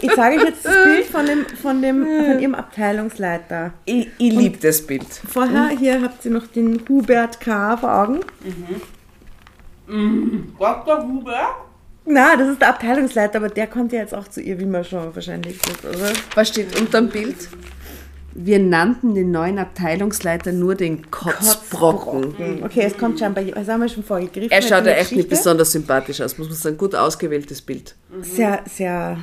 ich 0.00 0.10
zeige 0.14 0.40
euch 0.40 0.48
jetzt 0.48 0.64
das 0.64 0.84
Bild 0.84 1.06
von, 1.06 1.26
dem, 1.26 1.44
von, 1.60 1.82
dem, 1.82 2.06
von 2.06 2.38
ihrem 2.38 2.54
Abteilungsleiter. 2.54 3.72
Ich, 3.84 4.08
ich 4.18 4.32
liebe 4.32 4.58
das 4.58 4.86
Bild. 4.86 5.04
Vorher, 5.28 5.68
hier 5.68 6.00
habt 6.00 6.24
ihr 6.24 6.30
noch 6.30 6.46
den 6.46 6.82
Hubert 6.88 7.40
K. 7.40 7.76
vor 7.76 7.94
Augen. 7.94 8.20
Dr. 10.58 11.02
Huber? 11.02 11.56
Na, 12.04 12.36
das 12.36 12.48
ist 12.48 12.60
der 12.60 12.70
Abteilungsleiter, 12.70 13.38
aber 13.38 13.48
der 13.48 13.66
kommt 13.66 13.92
ja 13.92 14.00
jetzt 14.00 14.14
auch 14.14 14.26
zu 14.26 14.40
ihr, 14.40 14.58
wie 14.58 14.64
man 14.64 14.84
schon 14.84 15.14
wahrscheinlich 15.14 15.60
sieht, 15.62 15.84
oder? 15.84 16.12
Was 16.34 16.48
steht 16.48 16.78
unter 16.80 17.00
dem 17.00 17.10
Bild? 17.10 17.36
Wir 18.34 18.58
nannten 18.58 19.14
den 19.14 19.30
neuen 19.30 19.58
Abteilungsleiter 19.58 20.52
nur 20.52 20.74
den 20.74 21.10
Kotzbrocken. 21.10 22.36
Hm, 22.38 22.62
Okay, 22.64 22.82
es 22.86 22.96
kommt 22.96 23.18
scheinbar, 23.18 23.44
das 23.44 23.68
haben 23.68 23.80
wir 23.82 23.88
schon 23.88 24.04
vorgegriffen. 24.04 24.50
Er 24.50 24.62
schaut 24.62 24.86
ja 24.86 24.92
echt 24.92 25.12
nicht 25.12 25.28
Geschichte. 25.28 25.28
besonders 25.28 25.72
sympathisch 25.72 26.20
aus, 26.20 26.38
muss 26.38 26.48
man 26.48 26.56
sagen. 26.56 26.76
Gut 26.78 26.94
ausgewähltes 26.94 27.60
Bild. 27.60 27.94
Sehr, 28.22 28.60
sehr, 28.66 29.18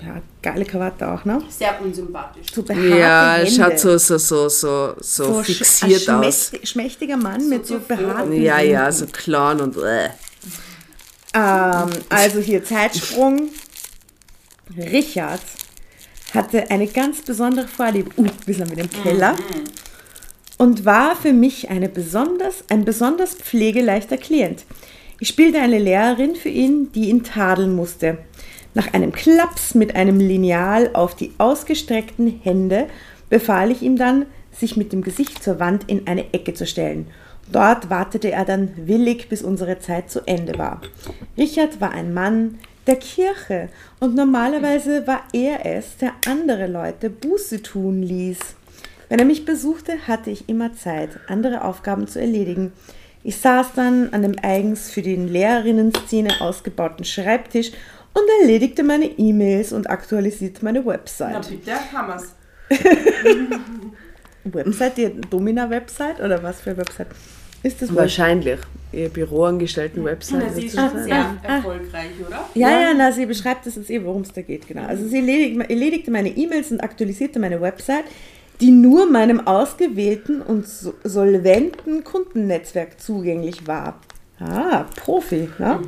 ja, 0.00 0.20
geile 0.42 0.64
Krawatte 0.64 1.08
auch, 1.08 1.24
ne? 1.24 1.40
Sehr 1.48 1.80
unsympathisch. 1.80 2.46
So 2.52 2.62
behaarte 2.64 2.88
Ja, 2.98 3.34
Hände. 3.34 3.50
schaut 3.52 3.78
so, 3.78 3.96
so, 3.98 4.18
so, 4.18 4.48
so, 4.48 4.94
so, 5.00 5.24
So 5.24 5.42
fixiert 5.44 6.08
ein 6.08 6.16
aus. 6.24 6.50
schmächtig- 6.50 6.66
Schmächtiger 6.68 7.16
Mann 7.16 7.48
mit 7.48 7.66
so 7.66 7.78
behaarten 7.78 8.32
Ja, 8.42 8.56
Händen. 8.56 8.72
ja, 8.72 8.90
so 8.90 9.06
klein 9.06 9.60
und 9.60 9.76
äh. 9.76 10.06
Ähm, 11.34 11.90
also 12.08 12.40
hier 12.40 12.64
Zeitsprung. 12.64 13.50
Richard 14.76 15.40
hatte 16.34 16.70
eine 16.70 16.86
ganz 16.86 17.22
besondere 17.22 17.68
Vorliebe. 17.68 18.10
Uh, 18.16 18.26
wir 18.46 18.54
sind 18.54 18.70
wieder 18.70 18.82
im 18.82 18.90
Keller. 18.90 19.36
Und 20.58 20.84
war 20.84 21.16
für 21.16 21.32
mich 21.32 21.70
eine 21.70 21.88
besonders, 21.88 22.64
ein 22.68 22.84
besonders 22.84 23.34
pflegeleichter 23.34 24.16
Klient. 24.16 24.64
Ich 25.18 25.28
spielte 25.28 25.60
eine 25.60 25.78
Lehrerin 25.78 26.36
für 26.36 26.48
ihn, 26.48 26.90
die 26.92 27.08
ihn 27.08 27.24
tadeln 27.24 27.74
musste. 27.74 28.18
Nach 28.74 28.92
einem 28.92 29.12
Klaps 29.12 29.74
mit 29.74 29.94
einem 29.94 30.18
Lineal 30.18 30.90
auf 30.94 31.14
die 31.14 31.32
ausgestreckten 31.38 32.40
Hände 32.42 32.88
befahl 33.28 33.70
ich 33.70 33.82
ihm 33.82 33.96
dann, 33.96 34.26
sich 34.52 34.76
mit 34.76 34.92
dem 34.92 35.02
Gesicht 35.02 35.42
zur 35.42 35.60
Wand 35.60 35.88
in 35.88 36.06
eine 36.06 36.32
Ecke 36.32 36.54
zu 36.54 36.66
stellen. 36.66 37.06
Dort 37.50 37.90
wartete 37.90 38.30
er 38.30 38.44
dann 38.44 38.72
willig, 38.86 39.28
bis 39.28 39.42
unsere 39.42 39.78
Zeit 39.78 40.10
zu 40.10 40.26
Ende 40.26 40.58
war. 40.58 40.80
Richard 41.36 41.80
war 41.80 41.90
ein 41.90 42.14
Mann 42.14 42.58
der 42.86 42.96
Kirche 42.96 43.68
und 44.00 44.14
normalerweise 44.14 45.06
war 45.06 45.22
er 45.32 45.64
es, 45.64 45.96
der 45.98 46.12
andere 46.26 46.66
Leute 46.66 47.10
Buße 47.10 47.62
tun 47.62 48.02
ließ. 48.02 48.38
Wenn 49.08 49.18
er 49.18 49.24
mich 49.24 49.44
besuchte, 49.44 50.06
hatte 50.08 50.30
ich 50.30 50.48
immer 50.48 50.72
Zeit, 50.74 51.10
andere 51.28 51.64
Aufgaben 51.64 52.06
zu 52.08 52.20
erledigen. 52.20 52.72
Ich 53.22 53.36
saß 53.36 53.74
dann 53.76 54.12
an 54.12 54.22
dem 54.22 54.36
eigens 54.42 54.90
für 54.90 55.02
die 55.02 55.14
Lehrerinnen-Szene 55.14 56.40
ausgebauten 56.40 57.04
Schreibtisch 57.04 57.72
und 58.14 58.24
erledigte 58.40 58.82
meine 58.82 59.06
E-Mails 59.06 59.72
und 59.72 59.88
aktualisierte 59.88 60.64
meine 60.64 60.80
Na 60.80 60.86
Website. 60.86 61.48
bitte, 61.48 61.72
kann 61.90 62.08
man's. 62.08 62.34
Website, 64.44 64.96
die 64.96 65.20
Domina-Website 65.30 66.20
oder 66.20 66.42
was 66.42 66.60
für 66.60 66.76
Website? 66.76 67.08
Ist 67.62 67.80
das? 67.82 67.94
Wahrscheinlich. 67.94 68.58
Ihr 68.92 69.08
Büroangestellten-Website. 69.08 70.42
Na, 70.46 70.52
sie 70.52 70.66
ist 70.66 70.76
schon 70.78 70.90
sehr 71.04 71.08
sein. 71.08 71.40
erfolgreich, 71.42 72.10
oder? 72.26 72.44
Ja, 72.54 72.70
ja, 72.70 72.94
na, 72.94 73.10
sie 73.10 73.24
beschreibt 73.24 73.64
das 73.66 73.76
jetzt 73.76 73.88
eh, 73.90 74.04
worum 74.04 74.20
es 74.22 74.32
da 74.32 74.42
geht, 74.42 74.68
genau. 74.68 74.84
Also 74.86 75.06
sie 75.08 75.16
erledigt, 75.16 75.58
erledigte 75.70 76.10
meine 76.10 76.28
E-Mails 76.28 76.70
und 76.72 76.80
aktualisierte 76.80 77.38
meine 77.38 77.60
Website, 77.60 78.04
die 78.60 78.70
nur 78.70 79.10
meinem 79.10 79.46
ausgewählten 79.46 80.42
und 80.42 80.68
so- 80.68 80.92
solventen 81.04 82.04
Kundennetzwerk 82.04 83.00
zugänglich 83.00 83.66
war. 83.66 83.98
Ah, 84.38 84.84
Profi, 84.96 85.48
ne? 85.58 85.80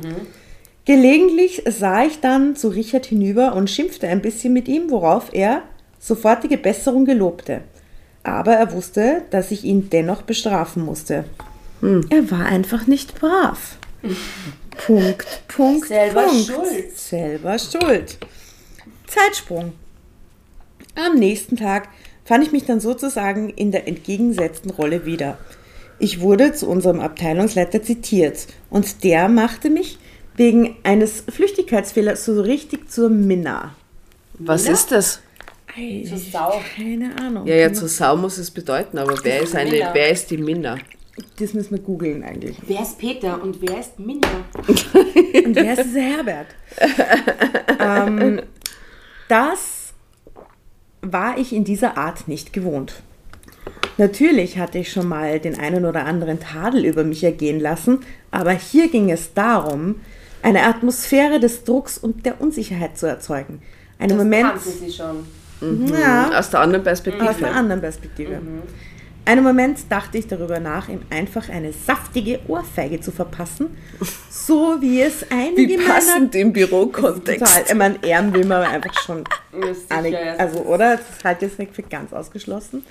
Gelegentlich 0.85 1.63
sah 1.67 2.05
ich 2.05 2.19
dann 2.21 2.55
zu 2.55 2.69
Richard 2.69 3.05
hinüber 3.05 3.55
und 3.55 3.69
schimpfte 3.69 4.07
ein 4.07 4.21
bisschen 4.21 4.53
mit 4.53 4.67
ihm, 4.67 4.89
worauf 4.89 5.29
er 5.33 5.63
sofortige 5.99 6.57
Besserung 6.57 7.05
gelobte. 7.05 7.61
Aber 8.23 8.53
er 8.53 8.71
wusste, 8.71 9.21
dass 9.31 9.51
ich 9.51 9.63
ihn 9.63 9.89
dennoch 9.89 10.21
bestrafen 10.23 10.83
musste. 10.85 11.25
Er 12.09 12.31
war 12.31 12.45
einfach 12.45 12.87
nicht 12.87 13.15
brav. 13.19 13.77
Punkt, 14.85 15.25
Punkt, 15.47 15.87
Selber 15.87 16.23
Punkt. 16.23 16.45
schuld. 16.45 16.97
Selber 16.97 17.57
schuld. 17.59 18.17
Zeitsprung. 19.07 19.73
Am 20.95 21.15
nächsten 21.15 21.57
Tag 21.57 21.89
fand 22.23 22.43
ich 22.43 22.51
mich 22.51 22.65
dann 22.65 22.79
sozusagen 22.79 23.49
in 23.49 23.71
der 23.71 23.87
entgegengesetzten 23.87 24.71
Rolle 24.71 25.05
wieder. 25.05 25.37
Ich 25.99 26.19
wurde 26.19 26.53
zu 26.53 26.67
unserem 26.67 26.99
Abteilungsleiter 26.99 27.81
zitiert 27.81 28.47
und 28.69 29.03
der 29.03 29.29
machte 29.29 29.69
mich 29.69 29.97
wegen 30.35 30.75
eines 30.83 31.23
Flüchtigkeitsfehlers 31.29 32.25
so 32.25 32.41
richtig 32.41 32.91
zur 32.91 33.09
Minna. 33.09 33.75
Was 34.37 34.67
ist 34.67 34.91
das? 34.91 35.21
Zur 36.07 36.17
Sau. 36.17 36.61
Keine 36.75 37.17
Ahnung. 37.17 37.45
Ja, 37.47 37.55
ja, 37.55 37.73
zur 37.73 37.87
Sau 37.87 38.15
muss 38.17 38.37
es 38.37 38.51
bedeuten, 38.51 38.97
aber 38.97 39.17
wer 39.23 39.41
ist, 39.41 39.55
eine, 39.55 39.71
Minna. 39.71 39.93
wer 39.93 40.09
ist 40.09 40.29
die 40.31 40.37
Minna? 40.37 40.77
Das 41.39 41.53
müssen 41.53 41.71
wir 41.71 41.79
googeln 41.79 42.23
eigentlich. 42.23 42.57
Wer 42.67 42.81
ist 42.81 42.97
Peter 42.97 43.41
und 43.41 43.61
wer 43.61 43.79
ist 43.79 43.97
Minna? 43.99 44.27
Und 44.67 45.55
wer 45.55 45.73
ist 45.73 45.83
dieser 45.85 46.01
Herbert? 46.01 46.47
ähm, 47.79 48.41
das 49.29 49.93
war 51.01 51.37
ich 51.37 51.53
in 51.53 51.63
dieser 51.63 51.97
Art 51.97 52.27
nicht 52.27 52.51
gewohnt. 52.51 53.01
Natürlich 53.97 54.57
hatte 54.57 54.77
ich 54.79 54.91
schon 54.91 55.07
mal 55.07 55.39
den 55.39 55.57
einen 55.57 55.85
oder 55.85 56.05
anderen 56.05 56.39
Tadel 56.39 56.83
über 56.83 57.03
mich 57.03 57.23
ergehen 57.23 57.59
lassen, 57.61 57.99
aber 58.31 58.51
hier 58.51 58.89
ging 58.89 59.09
es 59.11 59.33
darum, 59.33 60.01
eine 60.41 60.63
Atmosphäre 60.63 61.39
des 61.39 61.63
Drucks 61.63 61.97
und 61.97 62.25
der 62.25 62.41
Unsicherheit 62.41 62.97
zu 62.97 63.05
erzeugen. 63.05 63.61
Einen 63.99 64.17
Moment. 64.17 64.49
kannten 64.49 64.69
sie 64.69 64.91
schon. 64.91 65.25
Ja, 65.93 66.37
Aus 66.37 66.49
der 66.49 66.59
anderen 66.59 66.83
Perspektive. 66.83 67.29
aus 67.29 67.37
einer 67.37 67.55
anderen 67.55 67.81
Perspektive. 67.81 68.41
Einen 69.27 69.43
Moment 69.43 69.91
dachte 69.91 70.19
ich 70.19 70.27
darüber 70.27 70.59
nach, 70.59 70.87
ihm 70.87 71.01
einfach 71.09 71.49
eine 71.49 71.73
saftige 71.73 72.39
Ohrfeige 72.47 73.01
zu 73.01 73.11
verpassen, 73.11 73.75
so 74.29 74.77
wie 74.81 75.01
es 75.01 75.25
einige 75.31 75.79
Wie 75.79 75.83
passend 75.83 76.35
im 76.35 76.53
Bürokontext. 76.53 77.43
Total. 77.43 77.63
Ich 77.67 77.73
meine, 77.73 78.03
Ehren 78.03 78.31
will 78.35 78.45
man 78.45 78.61
einfach 78.61 78.93
schon 79.01 79.23
ja. 79.91 80.35
also, 80.37 80.59
oder? 80.59 80.97
Das 80.97 81.23
halte 81.23 81.45
ich 81.45 81.51
jetzt 81.51 81.59
nicht 81.59 81.73
für 81.73 81.81
ganz 81.81 82.13
ausgeschlossen, 82.13 82.85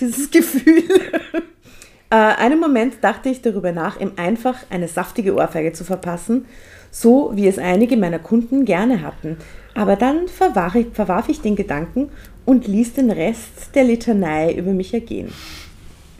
dieses 0.00 0.28
Gefühl. 0.32 0.82
äh, 2.10 2.16
einen 2.16 2.58
Moment 2.58 2.94
dachte 3.02 3.28
ich 3.28 3.40
darüber 3.40 3.70
nach, 3.70 4.00
ihm 4.00 4.12
einfach 4.16 4.56
eine 4.70 4.88
saftige 4.88 5.36
Ohrfeige 5.36 5.72
zu 5.72 5.84
verpassen, 5.84 6.46
so 6.90 7.30
wie 7.34 7.46
es 7.46 7.58
einige 7.58 7.96
meiner 7.96 8.18
Kunden 8.18 8.64
gerne 8.64 9.02
hatten. 9.02 9.36
Aber 9.74 9.94
dann 9.94 10.26
verwarf 10.26 10.74
ich, 10.74 10.88
verwarf 10.92 11.28
ich 11.28 11.40
den 11.40 11.54
Gedanken 11.54 12.10
und 12.44 12.66
ließ 12.66 12.94
den 12.94 13.12
Rest 13.12 13.76
der 13.76 13.84
Litanei 13.84 14.52
über 14.54 14.72
mich 14.72 14.92
ergehen. 14.92 15.32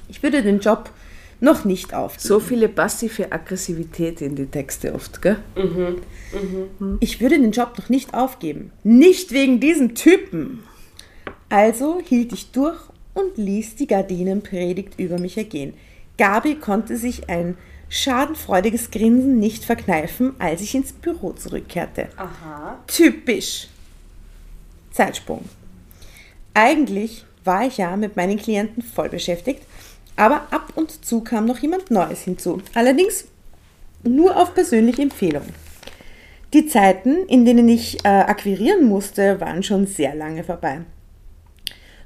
Ich 0.09 0.23
würde 0.23 0.43
den 0.43 0.61
Job 0.61 0.91
noch 1.41 1.65
nicht 1.65 1.95
aufgeben. 1.95 2.27
So 2.27 2.41
viele 2.41 2.69
passive 2.69 3.31
Aggressivität 3.31 4.21
in 4.21 4.35
die 4.35 4.47
Texte 4.47 4.95
oft, 4.95 5.23
gell? 5.23 5.37
Ich 7.01 7.21
würde 7.21 7.39
den 7.39 7.53
Job 7.53 7.79
noch 7.79 7.89
nicht 7.89 8.15
aufgeben. 8.15 8.73
Nicht 8.83 9.33
wegen 9.33 9.61
diesem 9.61 9.95
Typen. 9.95 10.65
Also 11.49 12.01
hielt 12.05 12.33
ich 12.33 12.51
durch 12.51 12.79
und 13.15 13.37
ließ 13.37 13.77
die 13.77 13.87
Gardinenpredigt 13.87 14.99
über 14.99 15.19
mich 15.19 15.37
ergehen. 15.39 15.75
Gabi 16.19 16.57
konnte 16.57 16.97
sich 16.97 17.29
ein 17.31 17.57
schadenfreudiges 17.89 18.91
Grinsen 18.91 19.39
nicht 19.39 19.65
verkneifen, 19.65 20.35
als 20.39 20.61
ich 20.61 20.75
ins 20.75 20.93
Büro 20.93 21.33
zurückkehrte. 21.33 22.09
Aha. 22.17 22.79
Typisch. 22.87 23.69
Zeitsprung. 24.91 25.45
Eigentlich 26.55 27.25
war 27.45 27.67
ich 27.67 27.79
ja 27.79 27.97
mit 27.97 28.17
meinen 28.17 28.37
Klienten 28.37 28.83
voll 28.83 29.09
beschäftigt, 29.09 29.63
aber 30.19 30.49
ab 30.51 30.73
und 30.75 31.05
zu 31.05 31.21
kam 31.21 31.47
noch 31.47 31.59
jemand 31.59 31.91
Neues 31.91 32.23
hinzu. 32.23 32.61
Allerdings 32.75 33.27
nur 34.03 34.37
auf 34.37 34.53
persönliche 34.53 35.03
Empfehlung. 35.03 35.45
Die 36.53 36.67
Zeiten, 36.67 37.27
in 37.29 37.45
denen 37.45 37.69
ich 37.69 38.05
äh, 38.05 38.09
akquirieren 38.09 38.87
musste, 38.87 39.41
waren 39.41 39.63
schon 39.63 39.87
sehr 39.87 40.15
lange 40.15 40.43
vorbei. 40.45 40.81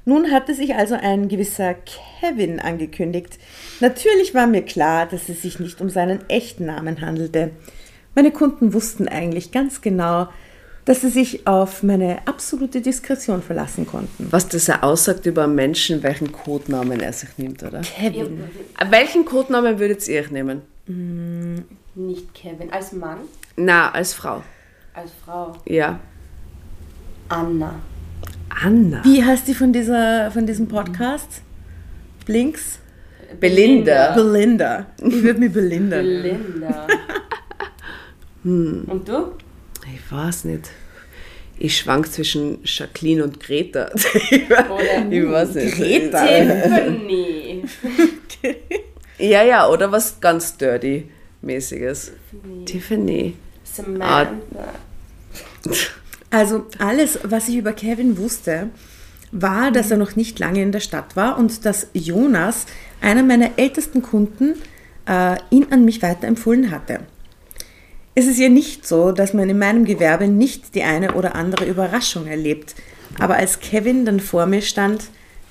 Nun 0.05 0.31
hatte 0.31 0.53
sich 0.53 0.75
also 0.75 0.95
ein 0.95 1.29
gewisser 1.29 1.75
Kevin 1.75 2.59
angekündigt. 2.59 3.39
Natürlich 3.79 4.35
war 4.35 4.47
mir 4.47 4.61
klar, 4.61 5.05
dass 5.05 5.29
es 5.29 5.41
sich 5.41 5.59
nicht 5.59 5.79
um 5.81 5.89
seinen 5.89 6.29
echten 6.29 6.65
Namen 6.65 7.01
handelte. 7.01 7.51
Meine 8.13 8.31
Kunden 8.31 8.73
wussten 8.73 9.07
eigentlich 9.07 9.51
ganz 9.51 9.81
genau, 9.81 10.27
dass 10.85 11.01
sie 11.01 11.09
sich 11.09 11.47
auf 11.47 11.81
meine 11.83 12.19
absolute 12.27 12.81
Diskretion 12.81 13.41
verlassen 13.41 13.87
konnten. 13.87 14.27
Was 14.31 14.47
das 14.49 14.67
ja 14.67 14.83
aussagt 14.83 15.25
über 15.25 15.45
einen 15.45 15.55
Menschen, 15.55 16.03
welchen 16.03 16.31
Codenamen 16.31 16.99
er 16.99 17.13
sich 17.13 17.29
nimmt, 17.37 17.63
oder? 17.63 17.81
Kevin. 17.81 18.43
Welchen 18.89 19.25
Codenamen 19.25 19.79
würdet 19.79 20.07
ihr 20.07 20.21
euch 20.21 20.31
nehmen? 20.31 20.61
Nicht 21.95 22.33
Kevin. 22.33 22.71
Als 22.71 22.91
Mann, 22.91 23.19
Na, 23.55 23.91
als 23.91 24.13
Frau. 24.13 24.43
als 24.93 25.11
Frau. 25.23 25.53
Ja. 25.65 25.99
Anna. 27.29 27.75
Anna. 28.63 29.01
Wie 29.03 29.23
heißt 29.23 29.47
die 29.47 29.53
von, 29.55 29.71
dieser, 29.73 30.29
von 30.31 30.45
diesem 30.45 30.67
Podcast? 30.67 31.41
Blinks? 32.25 32.79
Belinda. 33.39 34.13
Belinda. 34.13 34.85
Ich 35.01 35.23
würde 35.23 35.39
mich 35.39 35.51
Belinda 35.53 35.97
nennen. 36.01 36.21
Belinda. 36.21 36.87
Hm. 38.43 38.83
Und 38.87 39.07
du? 39.07 39.31
Ich 39.85 40.11
weiß 40.11 40.45
nicht. 40.45 40.69
Ich 41.57 41.77
schwank 41.77 42.11
zwischen 42.11 42.59
Jacqueline 42.63 43.23
und 43.23 43.39
Greta. 43.39 43.89
Oder 43.93 45.09
ich 45.09 45.29
weiß 45.29 45.55
nicht. 45.55 45.75
Greta. 45.75 46.25
Tiffany. 46.27 47.63
Ja, 49.19 49.43
ja, 49.43 49.67
oder 49.69 49.91
was 49.91 50.19
ganz 50.19 50.57
Dirty-mäßiges. 50.57 52.11
Tiffany. 52.65 53.35
Samantha. 53.63 54.33
Also 56.29 56.65
alles, 56.79 57.19
was 57.21 57.47
ich 57.47 57.57
über 57.57 57.73
Kevin 57.73 58.17
wusste, 58.17 58.71
war, 59.31 59.69
dass 59.69 59.91
er 59.91 59.97
noch 59.97 60.15
nicht 60.15 60.39
lange 60.39 60.63
in 60.63 60.71
der 60.71 60.79
Stadt 60.79 61.15
war 61.15 61.37
und 61.37 61.63
dass 61.63 61.89
Jonas, 61.93 62.65
einer 63.01 63.21
meiner 63.21 63.51
ältesten 63.57 64.01
Kunden, 64.01 64.55
äh, 65.07 65.35
ihn 65.51 65.67
an 65.69 65.85
mich 65.85 66.01
weiterempfohlen 66.01 66.71
hatte. 66.71 67.01
Es 68.15 68.27
ist 68.27 68.37
ja 68.39 68.49
nicht 68.49 68.87
so, 68.87 69.11
dass 69.11 69.33
man 69.33 69.49
in 69.49 69.57
meinem 69.57 69.85
Gewerbe 69.85 70.27
nicht 70.27 70.75
die 70.75 70.83
eine 70.83 71.13
oder 71.13 71.35
andere 71.35 71.65
Überraschung 71.65 72.27
erlebt. 72.27 72.75
Aber 73.19 73.35
als 73.35 73.59
Kevin 73.59 74.05
dann 74.05 74.19
vor 74.19 74.45
mir 74.45 74.61
stand, 74.61 75.05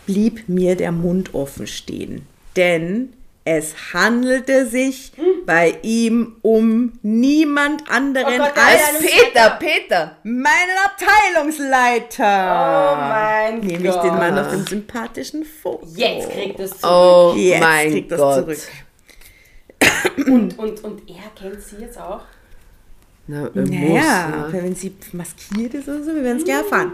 blieb 0.07 0.48
mir 0.48 0.77
der 0.77 0.92
Mund 0.92 1.35
offen 1.35 1.66
stehen. 1.66 2.27
Denn 2.57 3.12
es 3.44 3.75
handelte 3.92 4.66
sich 4.66 5.12
bei 5.46 5.77
ihm 5.83 6.37
um 6.42 6.92
niemand 7.03 7.90
anderen 7.90 8.35
Oh 8.40 8.44
Gott, 8.44 8.53
als 8.57 9.01
Peter, 9.01 9.59
Peter! 9.59 10.16
meinen 10.22 10.77
Abteilungsleiter. 10.85 12.22
Oh 12.22 12.96
mein 12.96 13.61
Nämlich 13.61 13.90
Gott. 13.92 14.05
den 14.05 14.14
Mann 14.14 14.38
auf 14.38 14.51
dem 14.51 14.64
sympathischen 14.66 15.44
Foto. 15.44 15.87
Jetzt 15.96 16.31
kriegt 16.31 16.61
es 16.61 16.79
zurück. 16.79 16.92
Oh 16.92 17.35
Jetzt 17.37 17.61
mein 17.61 17.90
kriegt 17.90 18.12
das 18.12 18.20
Gott. 18.20 18.44
zurück. 18.44 18.59
Und, 20.27 20.59
und, 20.59 20.85
und 20.85 21.03
er 21.09 21.31
kennt 21.37 21.61
sie 21.62 21.77
jetzt 21.77 21.98
auch? 21.98 22.22
Na, 23.33 23.49
er 23.55 23.62
Naja, 23.62 24.29
muss, 24.45 24.53
ne? 24.53 24.62
wenn 24.62 24.75
sie 24.75 24.92
maskiert 25.14 25.73
ist 25.75 25.88
oder 25.88 26.03
so, 26.05 26.14
wir 26.14 26.23
werden 26.23 26.37
es 26.38 26.45
gleich 26.45 26.59
erfahren. 26.59 26.92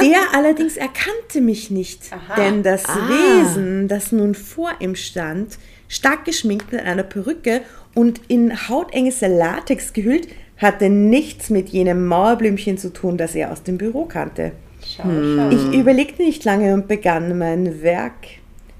Der 0.00 0.18
allerdings 0.34 0.76
erkannte 0.76 1.40
mich 1.40 1.70
nicht, 1.70 2.00
Aha. 2.10 2.34
denn 2.34 2.64
das 2.64 2.84
Ah. 2.86 3.08
Wesen, 3.08 3.86
das 3.86 4.10
nun 4.10 4.34
vor 4.34 4.72
ihm 4.80 4.96
stand, 4.96 5.58
stark 5.86 6.24
geschminkt 6.24 6.72
mit 6.72 6.82
einer 6.82 7.04
Perücke 7.04 7.60
und 7.94 8.20
in 8.26 8.68
hautenges 8.68 9.20
Latex 9.20 9.92
gehüllt, 9.92 10.26
hatte 10.56 10.88
nichts 10.88 11.50
mit 11.50 11.68
jenem 11.68 12.06
Mauerblümchen 12.06 12.78
zu 12.78 12.92
tun, 12.92 13.16
das 13.16 13.36
er 13.36 13.52
aus 13.52 13.62
dem 13.62 13.78
Büro 13.78 14.06
kannte. 14.06 14.50
Schau, 14.84 15.04
schau. 15.04 15.50
Ich 15.50 15.78
überlegte 15.78 16.22
nicht 16.22 16.42
lange 16.44 16.74
und 16.74 16.88
begann 16.88 17.38
mein 17.38 17.82
Werk. 17.82 18.14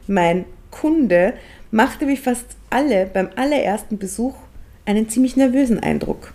Mein 0.09 0.45
Kunde 0.73 1.35
machte 1.71 2.09
wie 2.09 2.17
fast 2.17 2.47
alle 2.71 3.07
beim 3.07 3.29
allerersten 3.37 3.99
Besuch 3.99 4.35
einen 4.85 5.09
ziemlich 5.09 5.37
nervösen 5.37 5.79
Eindruck. 5.79 6.33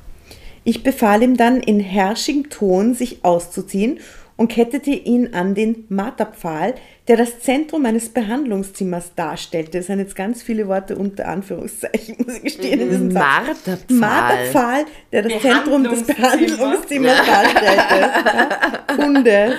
Ich 0.64 0.84
befahl 0.84 1.24
ihm 1.24 1.38
dann 1.38 1.62
in 1.62 1.80
herrschigem 1.80 2.50
Ton, 2.50 2.94
sich 2.94 3.24
auszuziehen 3.24 4.00
und 4.38 4.50
kettete 4.50 4.92
ihn 4.92 5.34
an 5.34 5.56
den 5.56 5.86
Marterpfahl, 5.90 6.76
der 7.08 7.18
das 7.18 7.40
Zentrum 7.40 7.82
meines 7.82 8.10
Behandlungszimmers 8.10 9.16
darstellte. 9.16 9.80
Das 9.80 9.88
sind 9.88 10.00
jetzt 10.00 10.16
ganz 10.16 10.44
viele 10.44 10.68
Worte 10.68 10.96
unter 10.96 11.28
Anführungszeichen, 11.28 12.18
muss 12.26 12.36
ich 12.36 12.44
gestehen, 12.44 12.80
in 12.80 12.90
diesem 12.90 13.12
Satz. 13.12 13.24
Marterpfahl. 13.24 13.98
Marterpfahl, 13.98 14.86
der 15.12 15.22
das 15.24 15.42
Zentrum 15.42 15.84
des 15.84 16.04
Behandlungszimmer. 16.04 16.58
Behandlungszimmers 16.58 17.26
darstellte. 17.26 17.96
Ja. 18.00 18.96
Kunde. 18.96 19.54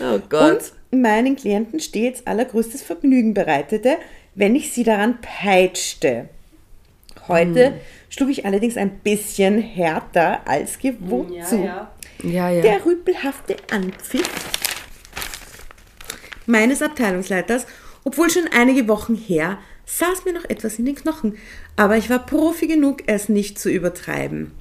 Oh 0.00 0.18
Gott. 0.28 0.72
Und 0.90 1.00
meinen 1.00 1.36
Klienten 1.36 1.80
stets 1.80 2.26
allergrößtes 2.26 2.82
Vergnügen 2.82 3.34
bereitete, 3.34 3.96
wenn 4.34 4.56
ich 4.56 4.72
sie 4.72 4.84
daran 4.84 5.18
peitschte. 5.20 6.28
Heute 7.28 7.80
schlug 8.08 8.30
ich 8.30 8.46
allerdings 8.46 8.76
ein 8.76 8.98
bisschen 9.00 9.60
härter 9.60 10.46
als 10.46 10.78
gewohnt 10.78 11.34
ja, 11.34 11.44
zu. 11.44 11.56
ja. 11.56 11.90
Ja, 12.22 12.50
ja. 12.50 12.62
Der 12.62 12.84
rüpelhafte 12.86 13.56
Anpfiff 13.70 14.28
meines 16.46 16.80
Abteilungsleiters, 16.80 17.66
obwohl 18.04 18.30
schon 18.30 18.48
einige 18.56 18.88
Wochen 18.88 19.14
her, 19.14 19.58
saß 19.84 20.24
mir 20.24 20.32
noch 20.32 20.44
etwas 20.48 20.78
in 20.78 20.86
den 20.86 20.94
Knochen, 20.94 21.36
aber 21.76 21.96
ich 21.96 22.08
war 22.08 22.24
Profi 22.24 22.66
genug, 22.66 23.02
es 23.06 23.28
nicht 23.28 23.58
zu 23.58 23.70
übertreiben. 23.70 24.52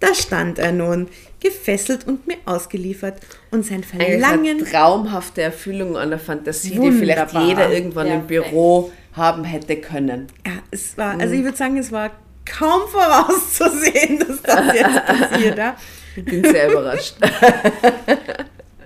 Da 0.00 0.14
stand 0.14 0.58
er 0.58 0.72
nun, 0.72 1.08
gefesselt 1.40 2.06
und 2.06 2.26
mir 2.26 2.36
ausgeliefert, 2.44 3.18
und 3.50 3.64
sein 3.64 3.82
Verlangen 3.82 4.58
eine 4.58 4.64
traumhafte 4.64 5.42
Erfüllung 5.42 5.96
einer 5.96 6.18
Fantasie, 6.18 6.78
die 6.78 6.92
vielleicht 6.92 7.34
Wunderbar. 7.34 7.48
jeder 7.48 7.72
irgendwann 7.72 8.06
im 8.08 8.26
Perfekt. 8.26 8.50
Büro 8.50 8.92
haben 9.14 9.44
hätte 9.44 9.76
können. 9.76 10.26
Ja, 10.46 10.52
es 10.70 10.98
war, 10.98 11.18
also 11.18 11.34
ich 11.34 11.42
würde 11.42 11.56
sagen, 11.56 11.78
es 11.78 11.90
war 11.92 12.10
kaum 12.44 12.82
vorauszusehen, 12.88 14.18
dass 14.26 14.42
das 14.42 14.74
jetzt 14.74 15.06
passiert. 15.06 15.58
Ja? 15.58 15.76
Ich 16.14 16.24
bin 16.24 16.44
sehr 16.44 16.70
überrascht. 16.70 17.16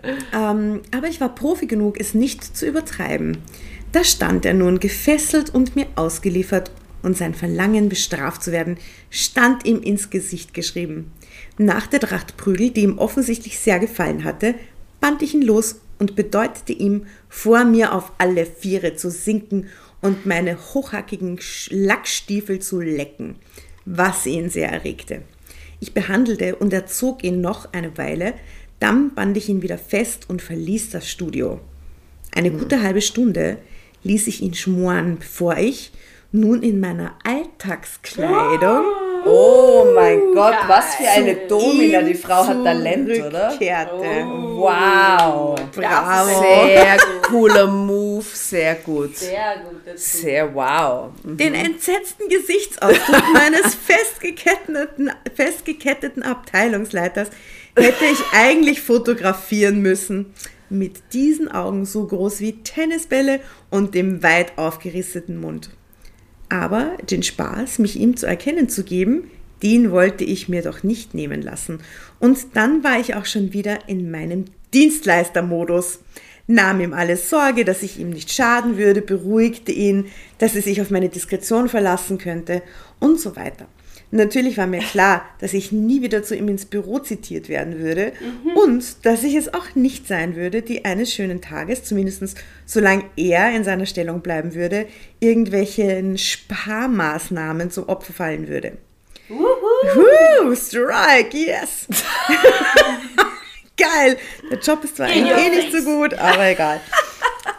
Ähm, 0.34 0.80
aber 0.96 1.08
ich 1.08 1.20
war 1.20 1.34
Profi 1.34 1.66
genug, 1.66 2.00
es 2.00 2.14
nicht 2.14 2.56
zu 2.56 2.66
übertreiben. 2.66 3.38
Da 3.92 4.04
stand 4.04 4.44
er 4.44 4.54
nun 4.54 4.78
gefesselt 4.78 5.50
und 5.52 5.76
mir 5.76 5.86
ausgeliefert 5.96 6.70
und 7.02 7.16
sein 7.16 7.34
Verlangen 7.34 7.88
bestraft 7.88 8.42
zu 8.42 8.52
werden, 8.52 8.78
stand 9.10 9.64
ihm 9.64 9.82
ins 9.82 10.10
Gesicht 10.10 10.54
geschrieben. 10.54 11.12
Nach 11.58 11.86
der 11.86 12.00
Tracht 12.00 12.36
Prügel, 12.36 12.70
die 12.70 12.82
ihm 12.82 12.98
offensichtlich 12.98 13.58
sehr 13.58 13.78
gefallen 13.78 14.24
hatte, 14.24 14.54
band 15.00 15.22
ich 15.22 15.34
ihn 15.34 15.42
los 15.42 15.80
und 15.98 16.16
bedeutete 16.16 16.72
ihm, 16.72 17.06
vor 17.28 17.64
mir 17.64 17.94
auf 17.94 18.12
alle 18.18 18.46
Viere 18.46 18.96
zu 18.96 19.10
sinken 19.10 19.68
und 20.00 20.26
meine 20.26 20.58
hochhackigen 20.58 21.38
Lackstiefel 21.68 22.58
zu 22.60 22.80
lecken, 22.80 23.36
was 23.84 24.26
ihn 24.26 24.50
sehr 24.50 24.70
erregte. 24.70 25.22
Ich 25.80 25.94
behandelte 25.94 26.56
und 26.56 26.72
erzog 26.72 27.24
ihn 27.24 27.40
noch 27.40 27.72
eine 27.72 27.96
Weile, 27.96 28.34
dann 28.78 29.14
band 29.14 29.36
ich 29.36 29.48
ihn 29.48 29.62
wieder 29.62 29.78
fest 29.78 30.28
und 30.28 30.42
verließ 30.42 30.90
das 30.90 31.08
Studio. 31.08 31.60
Eine 32.32 32.50
gute 32.50 32.82
halbe 32.82 33.02
Stunde 33.02 33.58
ließ 34.02 34.26
ich 34.26 34.40
ihn 34.40 34.54
schmoren, 34.54 35.18
bevor 35.18 35.58
ich, 35.58 35.92
nun 36.32 36.62
in 36.62 36.80
meiner 36.80 37.14
Alltagskleidung, 37.24 38.84
Oh 39.24 39.86
mein 39.94 40.32
Gott, 40.34 40.56
was 40.66 40.94
für 40.94 41.08
eine 41.08 41.34
Domina. 41.46 42.00
Die 42.02 42.14
Frau 42.14 42.46
hat 42.46 42.64
Talent, 42.64 43.10
oder? 43.10 43.48
zurückkehrte. 43.50 44.24
Wow. 44.24 45.60
Bravo. 45.74 46.40
Sehr 46.40 46.96
cooler 47.22 47.66
Move, 47.66 48.24
sehr 48.24 48.76
gut. 48.76 49.16
Sehr 49.16 49.56
gut. 49.58 49.98
Sehr 49.98 50.54
wow. 50.54 51.10
Den 51.22 51.54
entsetzten 51.54 52.28
Gesichtsausdruck 52.28 53.22
meines 53.34 53.74
festgeketteten, 53.74 55.10
festgeketteten 55.34 56.22
Abteilungsleiters 56.22 57.28
hätte 57.76 58.04
ich 58.06 58.18
eigentlich 58.32 58.80
fotografieren 58.80 59.82
müssen. 59.82 60.32
Mit 60.70 61.12
diesen 61.12 61.50
Augen 61.50 61.84
so 61.84 62.06
groß 62.06 62.40
wie 62.40 62.62
Tennisbälle 62.62 63.40
und 63.70 63.94
dem 63.94 64.22
weit 64.22 64.56
aufgerissenen 64.56 65.40
Mund. 65.40 65.70
Aber 66.50 66.98
den 67.08 67.22
Spaß, 67.22 67.78
mich 67.78 67.96
ihm 67.96 68.16
zu 68.16 68.26
erkennen 68.26 68.68
zu 68.68 68.84
geben, 68.84 69.30
den 69.62 69.90
wollte 69.90 70.24
ich 70.24 70.48
mir 70.48 70.62
doch 70.62 70.82
nicht 70.82 71.14
nehmen 71.14 71.40
lassen. 71.40 71.78
Und 72.18 72.38
dann 72.54 72.82
war 72.84 72.98
ich 72.98 73.14
auch 73.14 73.24
schon 73.24 73.52
wieder 73.52 73.88
in 73.88 74.10
meinem 74.10 74.46
Dienstleistermodus. 74.74 76.00
Nahm 76.46 76.80
ihm 76.80 76.92
alles 76.92 77.30
Sorge, 77.30 77.64
dass 77.64 77.84
ich 77.84 78.00
ihm 78.00 78.10
nicht 78.10 78.32
schaden 78.32 78.76
würde, 78.76 79.00
beruhigte 79.00 79.70
ihn, 79.70 80.06
dass 80.38 80.56
er 80.56 80.62
sich 80.62 80.80
auf 80.80 80.90
meine 80.90 81.08
Diskretion 81.08 81.68
verlassen 81.68 82.18
könnte 82.18 82.62
und 82.98 83.20
so 83.20 83.36
weiter. 83.36 83.66
Natürlich 84.12 84.58
war 84.58 84.66
mir 84.66 84.80
klar, 84.80 85.24
dass 85.38 85.54
ich 85.54 85.70
nie 85.70 86.02
wieder 86.02 86.22
zu 86.22 86.34
ihm 86.34 86.48
ins 86.48 86.66
Büro 86.66 86.98
zitiert 86.98 87.48
werden 87.48 87.78
würde 87.78 88.12
und 88.56 89.06
dass 89.06 89.22
ich 89.22 89.36
es 89.36 89.54
auch 89.54 89.74
nicht 89.74 90.08
sein 90.08 90.34
würde, 90.34 90.62
die 90.62 90.84
eines 90.84 91.12
schönen 91.12 91.40
Tages, 91.40 91.84
zumindest 91.84 92.36
solange 92.66 93.04
er 93.16 93.54
in 93.54 93.62
seiner 93.62 93.86
Stellung 93.86 94.20
bleiben 94.20 94.54
würde, 94.54 94.86
irgendwelchen 95.20 96.18
Sparmaßnahmen 96.18 97.70
zum 97.70 97.88
Opfer 97.88 98.12
fallen 98.12 98.48
würde. 98.48 98.78
Woohoo, 99.28 100.56
Strike, 100.56 101.36
yes! 101.36 101.86
Geil! 103.76 104.16
Der 104.50 104.58
Job 104.58 104.84
ist 104.84 104.96
zwar 104.96 105.08
eh 105.08 105.50
nicht 105.50 105.72
so 105.72 105.82
gut, 105.82 106.14
aber 106.14 106.48
egal. 106.48 106.80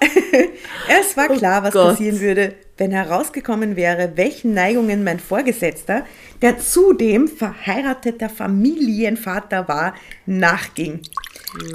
es 1.02 1.16
war 1.16 1.28
klar, 1.30 1.64
was 1.64 1.74
Gott. 1.74 1.90
passieren 1.92 2.20
würde, 2.20 2.56
wenn 2.78 2.92
herausgekommen 2.92 3.76
wäre, 3.76 4.14
welchen 4.16 4.54
Neigungen 4.54 5.04
mein 5.04 5.20
Vorgesetzter, 5.20 6.06
der 6.42 6.58
zudem 6.60 7.28
verheirateter 7.28 8.30
Familienvater 8.30 9.68
war, 9.68 9.94
nachging. 10.26 11.02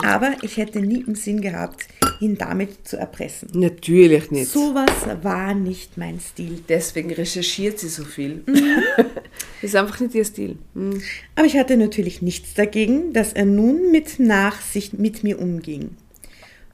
Aber 0.03 0.33
ich 0.43 0.57
hätte 0.57 0.81
nie 0.81 1.05
im 1.07 1.15
Sinn 1.15 1.41
gehabt, 1.41 1.87
ihn 2.21 2.39
damit 2.39 2.89
zu 2.89 2.97
erpressen. 2.97 3.51
Natürlich 3.53 4.31
nicht. 4.31 4.51
Sowas 4.51 4.91
war 5.23 5.55
nicht 5.55 5.99
mein 5.99 6.19
Stil. 6.19 6.63
Deswegen 6.69 7.13
recherchiert 7.13 7.79
sie 7.79 7.89
so 7.89 8.05
viel. 8.05 8.43
Mhm. 8.47 8.83
Das 8.97 9.07
ist 9.63 9.77
einfach 9.77 10.01
nicht 10.01 10.15
ihr 10.15 10.25
Stil. 10.25 10.57
Hm. 10.75 11.03
Aber 11.35 11.47
ich 11.47 11.57
hatte 11.59 11.77
natürlich 11.77 12.23
nichts 12.23 12.55
dagegen, 12.55 13.13
dass 13.13 13.33
er 13.33 13.45
nun 13.45 13.91
mit 13.91 14.19
Nachsicht 14.19 14.99
mit 14.99 15.23
mir 15.23 15.39
umging. 15.39 15.91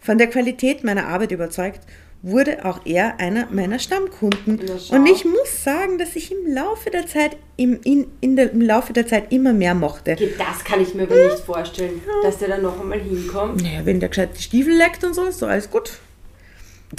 Von 0.02 0.18
der 0.18 0.26
Qualität 0.26 0.82
meiner 0.82 1.06
Arbeit 1.06 1.30
überzeugt, 1.30 1.80
wurde 2.22 2.64
auch 2.64 2.80
er 2.84 3.18
einer 3.20 3.46
meiner 3.50 3.78
Stammkunden. 3.78 4.60
Und 4.90 5.06
ich 5.06 5.24
muss 5.24 5.64
sagen, 5.64 5.98
dass 5.98 6.16
ich 6.16 6.32
im 6.32 6.52
Laufe 6.52 6.90
der 6.90 7.06
Zeit, 7.06 7.36
im, 7.56 7.80
in, 7.84 8.06
in 8.20 8.36
der, 8.36 8.52
im 8.52 8.60
Laufe 8.60 8.92
der 8.92 9.06
Zeit 9.06 9.32
immer 9.32 9.52
mehr 9.52 9.74
mochte. 9.74 10.16
Das 10.38 10.64
kann 10.64 10.80
ich 10.80 10.94
mir 10.94 11.04
aber 11.04 11.14
nicht 11.14 11.44
vorstellen, 11.44 12.00
dass 12.22 12.38
der 12.38 12.48
da 12.48 12.58
noch 12.58 12.80
einmal 12.80 13.00
hinkommt. 13.00 13.62
Naja, 13.62 13.84
wenn 13.84 14.00
der 14.00 14.08
gescheit 14.08 14.30
die 14.36 14.42
Stiefel 14.42 14.74
leckt 14.74 15.04
und 15.04 15.14
so, 15.14 15.24
ist 15.24 15.40
doch 15.40 15.48
alles 15.48 15.70
gut. 15.70 15.98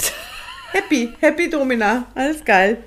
Happy, 0.72 1.10
happy 1.20 1.48
Domina, 1.48 2.06
alles 2.16 2.44
geil. 2.44 2.78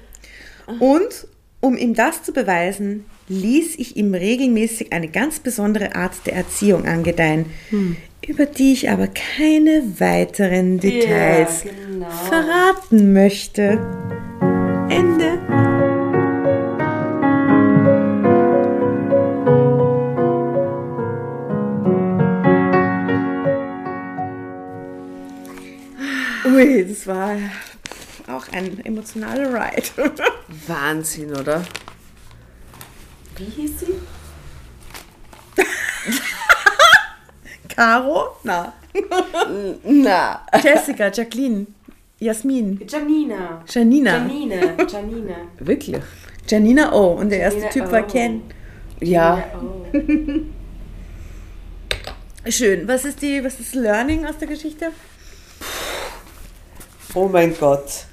Und 0.80 1.28
um 1.62 1.78
ihm 1.78 1.94
das 1.94 2.22
zu 2.22 2.34
beweisen, 2.34 3.06
ließ 3.30 3.76
ich 3.80 3.96
ihm 3.96 4.14
regelmäßig 4.14 4.92
eine 4.92 5.08
ganz 5.08 5.40
besondere 5.40 5.96
Art 5.96 6.14
der 6.26 6.34
Erziehung 6.34 6.86
angedeihen, 6.86 7.46
über 8.28 8.46
die 8.46 8.74
ich 8.74 8.90
aber 8.90 9.08
keine 9.08 9.84
weiteren 10.00 10.80
Details 10.80 11.64
Ja, 11.64 11.72
genau. 11.72 12.10
verraten 12.10 13.14
möchte. 13.14 13.80
Ende. 14.90 15.40
Ui, 26.46 26.86
das 26.88 27.06
war 27.08 27.36
auch 28.28 28.48
ein 28.52 28.84
emotionaler 28.86 29.54
Ride. 29.54 30.12
Wahnsinn, 30.68 31.32
oder? 31.36 31.64
Wie 33.38 33.46
hieß 33.46 33.80
sie? 33.82 33.94
Caro? 37.78 38.36
Na. 38.44 38.74
Na. 39.84 40.42
Jessica, 40.64 41.12
Jacqueline, 41.12 41.68
Jasmin, 42.20 42.80
Janina. 42.88 43.64
Janina. 43.68 44.12
Janine. 44.18 44.76
Janine. 44.90 45.36
Wirklich? 45.60 46.02
Janina 46.48 46.92
O. 46.92 47.14
Und 47.14 47.30
der 47.30 47.40
erste 47.40 47.60
Janina 47.60 47.74
Typ 47.74 47.92
war 47.92 48.04
O. 48.04 48.08
Ken. 48.08 48.42
Ja. 49.00 49.44
Oh. 49.54 49.86
Schön. 52.50 52.88
Was 52.88 53.06
ist 53.06 53.22
die, 53.22 53.44
was 53.44 53.60
ist 53.60 53.76
das 53.76 53.84
Learning 53.84 54.26
aus 54.26 54.40
der 54.40 54.48
Geschichte? 54.48 54.92
Oh 57.14 57.28
mein 57.28 57.56
Gott. 57.60 58.06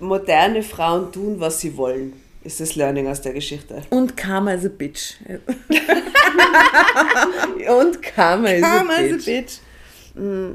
Moderne 0.00 0.64
Frauen 0.64 1.12
tun, 1.12 1.38
was 1.38 1.60
sie 1.60 1.76
wollen, 1.76 2.14
ist 2.42 2.58
das 2.58 2.74
Learning 2.74 3.06
aus 3.06 3.20
der 3.20 3.34
Geschichte. 3.34 3.82
Und 3.90 4.16
Karma 4.16 4.54
is 4.54 4.64
a 4.64 4.68
bitch. 4.68 5.14
Und 7.80 8.02
Karma 8.02 8.52
Karma 8.60 8.94
a 8.94 9.00
is 9.00 9.12
a 9.28 9.30
bitch. 9.30 9.60
bitch. 10.16 10.54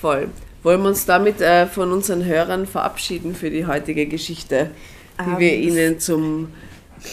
Voll. 0.00 0.28
Wollen 0.62 0.82
wir 0.82 0.88
uns 0.88 1.06
damit 1.06 1.40
äh, 1.40 1.66
von 1.66 1.92
unseren 1.92 2.24
Hörern 2.24 2.66
verabschieden 2.66 3.34
für 3.34 3.50
die 3.50 3.66
heutige 3.66 4.06
Geschichte, 4.06 4.70
die 5.18 5.30
Ähm, 5.30 5.38
wir 5.38 5.54
ihnen 5.56 5.98
zum 6.00 6.48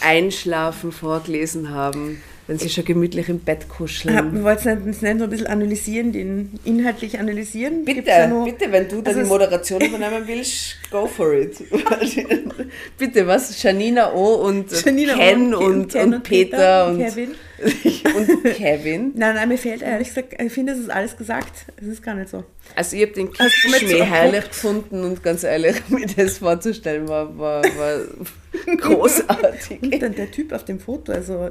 Einschlafen 0.01 0.91
vorgelesen 0.91 1.69
haben, 1.69 2.21
wenn 2.47 2.57
sie 2.59 2.69
schon 2.69 2.83
gemütlich 2.83 3.29
im 3.29 3.39
Bett 3.39 3.65
Ah, 3.69 3.73
kuscheln. 3.73 4.33
Wir 4.35 4.43
wollten 4.43 4.89
es 4.89 5.01
nicht, 5.01 5.17
so 5.17 5.23
ein 5.25 5.29
bisschen 5.29 5.47
analysieren, 5.47 6.11
den 6.11 6.59
inhaltlich 6.65 7.19
analysieren. 7.19 7.85
Bitte, 7.85 8.09
ja 8.09 8.27
noch- 8.27 8.43
bitte, 8.45 8.69
wenn 8.71 8.87
du 8.89 9.01
da 9.01 9.09
Also 9.11 9.21
die 9.23 9.27
Moderation 9.27 9.79
übernehmen 9.81 10.23
willst, 10.25 10.75
go 10.91 11.05
for 11.07 11.33
it. 11.33 11.57
bitte, 12.97 13.27
was? 13.27 13.61
Janina 13.63 14.11
O 14.13 14.35
und 14.45 14.71
Janina 14.83 15.13
Ken 15.13 15.53
und- 15.53 15.63
und, 15.63 15.91
Ken 15.93 16.01
und, 16.07 16.13
und 16.15 16.23
Peter, 16.23 16.57
Peter 16.57 16.87
und, 16.87 16.95
und 16.95 17.05
Kevin. 17.05 17.35
und 18.15 18.43
Kevin. 18.55 19.11
Nein, 19.15 19.35
nein, 19.35 19.49
mir 19.49 19.57
fehlt 19.57 19.81
ehrlich 19.81 20.09
gesagt, 20.09 20.39
ich 20.39 20.51
finde, 20.51 20.73
es 20.73 20.79
ist 20.79 20.89
alles 20.89 21.17
gesagt. 21.17 21.65
Es 21.81 21.87
ist 21.87 22.03
gar 22.03 22.13
nicht 22.13 22.29
so. 22.29 22.43
Also 22.75 22.95
ich 22.95 23.03
habe 23.03 23.13
den 23.13 23.29
Hast 23.37 23.63
du 23.63 23.69
mit 23.69 23.79
Kitschmäh 23.79 23.97
so 23.97 24.03
herrlich 24.03 24.47
gefunden 24.49 25.03
und 25.03 25.23
ganz 25.23 25.43
ehrlich, 25.43 25.75
mir 25.89 26.05
das 26.05 26.37
vorzustellen, 26.37 27.07
war, 27.07 27.37
war, 27.37 27.63
war 27.63 27.99
großartig. 28.77 29.81
Und 29.81 29.99
dann 30.01 30.15
der 30.15 30.31
Typ 30.31 30.53
auf 30.53 30.65
dem 30.65 30.79
Foto, 30.79 31.11
also 31.11 31.49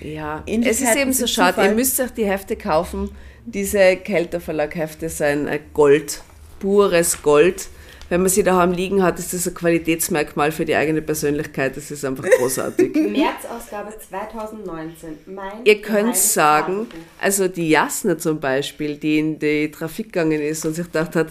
Ja, 0.00 0.42
Ähnlichkeiten 0.46 0.62
es 0.64 0.80
ist 0.80 0.96
eben 0.96 1.12
so 1.12 1.26
schade. 1.26 1.62
Ihr 1.64 1.72
müsst 1.72 2.00
euch 2.00 2.10
die 2.10 2.24
Hefte 2.24 2.56
kaufen. 2.56 3.10
Diese 3.44 3.96
Kelter 3.96 4.40
Verlag 4.40 4.74
Hefte 4.74 5.08
sind 5.08 5.48
Gold, 5.74 6.22
pures 6.60 7.22
Gold. 7.22 7.68
Wenn 8.10 8.22
man 8.22 8.28
sie 8.28 8.42
daheim 8.42 8.72
liegen 8.72 9.04
hat, 9.04 9.20
ist 9.20 9.32
das 9.32 9.46
ein 9.46 9.54
Qualitätsmerkmal 9.54 10.50
für 10.50 10.64
die 10.64 10.74
eigene 10.74 11.00
Persönlichkeit. 11.00 11.76
Das 11.76 11.92
ist 11.92 12.04
einfach 12.04 12.24
großartig. 12.24 12.92
März-Ausgabe 12.94 13.92
2019. 13.96 15.18
Mein 15.26 15.64
Ihr 15.64 15.80
könnt 15.80 16.16
sagen, 16.16 16.88
Tagebuch. 16.88 16.98
also 17.20 17.46
die 17.46 17.70
Jasna 17.70 18.18
zum 18.18 18.40
Beispiel, 18.40 18.96
die 18.96 19.20
in 19.20 19.38
die 19.38 19.70
Trafik 19.70 20.06
gegangen 20.06 20.40
ist 20.40 20.66
und 20.66 20.74
sich 20.74 20.86
gedacht 20.86 21.14
hat, 21.14 21.28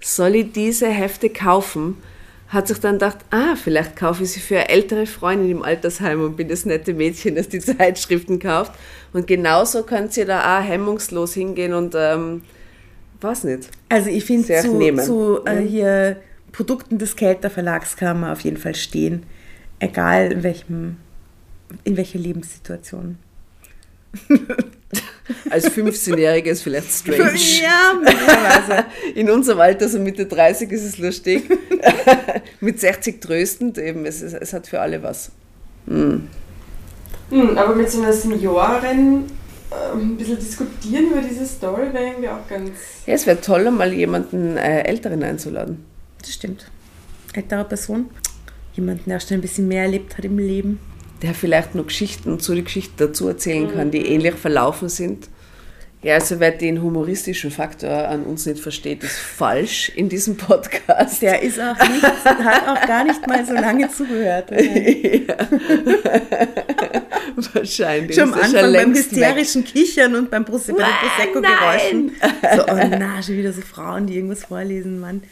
soll 0.00 0.36
ich 0.36 0.52
diese 0.52 0.86
Hefte 0.86 1.30
kaufen? 1.30 2.00
Hat 2.46 2.68
sich 2.68 2.78
dann 2.78 2.94
gedacht, 2.94 3.18
ah, 3.30 3.56
vielleicht 3.56 3.96
kaufe 3.96 4.22
ich 4.22 4.30
sie 4.30 4.40
für 4.40 4.54
eine 4.54 4.68
ältere 4.68 5.06
Freundin 5.06 5.50
im 5.50 5.62
Altersheim 5.64 6.22
und 6.22 6.36
bin 6.36 6.46
das 6.46 6.64
nette 6.64 6.94
Mädchen, 6.94 7.34
das 7.34 7.48
die 7.48 7.58
Zeitschriften 7.76 8.38
kauft. 8.38 8.70
Und 9.12 9.26
genauso 9.26 9.82
könnt 9.82 10.16
ihr 10.16 10.26
da 10.26 10.60
auch 10.60 10.62
hemmungslos 10.62 11.34
hingehen 11.34 11.74
und, 11.74 11.96
ähm, 11.96 12.42
weiß 13.22 13.44
nicht. 13.44 13.70
Also 13.88 14.10
ich 14.10 14.24
finde, 14.24 14.60
zu, 14.60 14.74
nehmen. 14.74 15.04
zu 15.04 15.44
äh, 15.44 15.60
hier 15.60 16.16
Produkten 16.52 16.98
des 16.98 17.16
Kelter 17.16 17.50
Verlags 17.50 17.96
kann 17.96 18.20
man 18.20 18.32
auf 18.32 18.40
jeden 18.40 18.56
Fall 18.56 18.74
stehen. 18.74 19.24
Egal 19.78 20.32
in 20.32 20.42
welchem, 20.42 20.96
in 21.84 21.96
welcher 21.96 22.18
Lebenssituation. 22.18 23.18
Als 25.50 25.70
15-Jährige 25.70 26.50
ist 26.50 26.62
vielleicht 26.62 26.90
strange. 26.90 27.34
Ja, 27.62 27.94
möglicherweise. 27.94 28.84
In 29.14 29.30
unserem 29.30 29.60
Alter, 29.60 29.88
so 29.88 30.00
Mitte 30.00 30.26
30, 30.26 30.70
ist 30.72 30.84
es 30.84 30.98
lustig. 30.98 31.44
Mit 32.60 32.80
60 32.80 33.20
tröstend, 33.20 33.78
eben, 33.78 34.04
es, 34.06 34.20
ist, 34.22 34.34
es 34.34 34.52
hat 34.52 34.66
für 34.66 34.80
alle 34.80 35.02
was. 35.02 35.30
Hm, 35.86 36.28
aber 37.56 37.76
mit 37.76 37.90
so 37.90 38.02
einer 38.02 38.12
Seniorin 38.12 39.26
ein 39.70 40.16
bisschen 40.16 40.38
diskutieren 40.38 41.10
über 41.12 41.20
diese 41.20 41.46
Story 41.46 41.92
wäre 41.92 42.06
irgendwie 42.06 42.28
auch 42.28 42.48
ganz. 42.48 42.70
Ja, 43.06 43.14
es 43.14 43.26
wäre 43.26 43.40
toll, 43.40 43.70
mal 43.70 43.92
jemanden 43.92 44.56
äh, 44.56 44.82
Älteren 44.82 45.22
einzuladen. 45.22 45.84
Das 46.18 46.32
stimmt. 46.32 46.70
Ältere 47.32 47.64
Person. 47.64 48.10
Jemanden, 48.74 49.10
der 49.10 49.20
schon 49.20 49.38
ein 49.38 49.40
bisschen 49.40 49.68
mehr 49.68 49.82
erlebt 49.82 50.16
hat 50.16 50.24
im 50.24 50.38
Leben. 50.38 50.80
Der 51.22 51.34
vielleicht 51.34 51.74
noch 51.74 51.86
Geschichten 51.86 52.40
zu 52.40 52.54
den 52.54 52.64
Geschichten 52.64 52.94
dazu 52.98 53.28
erzählen 53.28 53.70
kann, 53.70 53.90
die 53.90 54.06
ähnlich 54.06 54.34
verlaufen 54.34 54.88
sind. 54.88 55.28
Ja, 56.02 56.14
also 56.14 56.40
wer 56.40 56.50
den 56.52 56.80
humoristischen 56.80 57.50
Faktor 57.50 57.90
an 57.90 58.22
uns 58.24 58.46
nicht 58.46 58.58
versteht, 58.58 59.04
ist 59.04 59.18
falsch 59.18 59.92
in 59.94 60.08
diesem 60.08 60.34
Podcast. 60.38 61.20
Der 61.20 61.42
ist 61.42 61.60
auch 61.60 61.76
nicht, 61.88 62.02
hat 62.02 62.68
auch 62.68 62.86
gar 62.86 63.04
nicht 63.04 63.26
mal 63.26 63.44
so 63.44 63.52
lange 63.52 63.86
zugehört. 63.90 64.50
Wahrscheinlich. 67.52 68.14
Schon 68.16 68.32
am 68.32 68.34
Anfang 68.34 68.52
beim 68.52 68.70
längst 68.72 69.10
weg. 69.12 69.18
hysterischen 69.18 69.64
Kichern 69.64 70.14
und 70.14 70.30
beim 70.30 70.46
Prosecco, 70.46 70.78
bei 70.78 70.86
Prosecco-Geräuschen. 70.86 72.12
So, 72.56 72.62
oh 72.62 72.96
na, 72.98 73.22
schon 73.22 73.36
wieder 73.36 73.52
so 73.52 73.60
Frauen, 73.60 74.06
die 74.06 74.14
irgendwas 74.16 74.44
vorlesen, 74.44 75.00
Mann. 75.00 75.22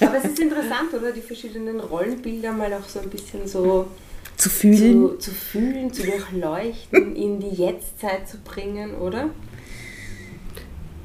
Aber 0.00 0.16
es 0.18 0.24
ist 0.24 0.40
interessant, 0.40 0.92
oder? 0.94 1.12
Die 1.12 1.20
verschiedenen 1.20 1.78
Rollenbilder 1.78 2.50
mal 2.52 2.72
auch 2.74 2.88
so 2.88 2.98
ein 3.00 3.08
bisschen 3.08 3.46
so 3.46 3.86
Zu 4.36 4.50
fühlen. 4.50 5.10
zu, 5.10 5.18
zu 5.18 5.30
fühlen, 5.30 5.92
zu 5.92 6.02
durchleuchten, 6.02 7.14
in 7.14 7.38
die 7.38 7.54
Jetztzeit 7.54 8.28
zu 8.28 8.38
bringen, 8.38 8.96
oder? 8.96 9.30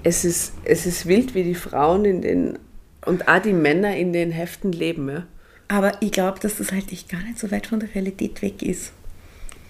Es 0.04 0.26
ist, 0.26 0.54
es 0.66 0.86
ist 0.86 1.06
wild, 1.06 1.34
wie 1.34 1.44
die 1.44 1.56
Frauen 1.56 2.06
in 2.06 2.22
den 2.22 2.60
und 3.06 3.28
auch 3.28 3.42
die 3.42 3.54
Männer 3.54 3.96
in 3.96 4.14
den 4.14 4.32
Heften 4.32 4.72
leben. 4.72 5.10
Ja, 5.10 5.24
Aber 5.68 6.02
ich 6.02 6.12
glaube, 6.12 6.40
dass 6.40 6.58
das 6.58 6.72
halt 6.72 6.92
echt 6.92 7.10
gar 7.10 7.22
nicht 7.22 7.40
so 7.40 7.52
weit 7.52 7.68
von 7.68 7.80
der 7.80 7.94
Realität 7.94 8.42
weg 8.42 8.62
ist. 8.62 8.94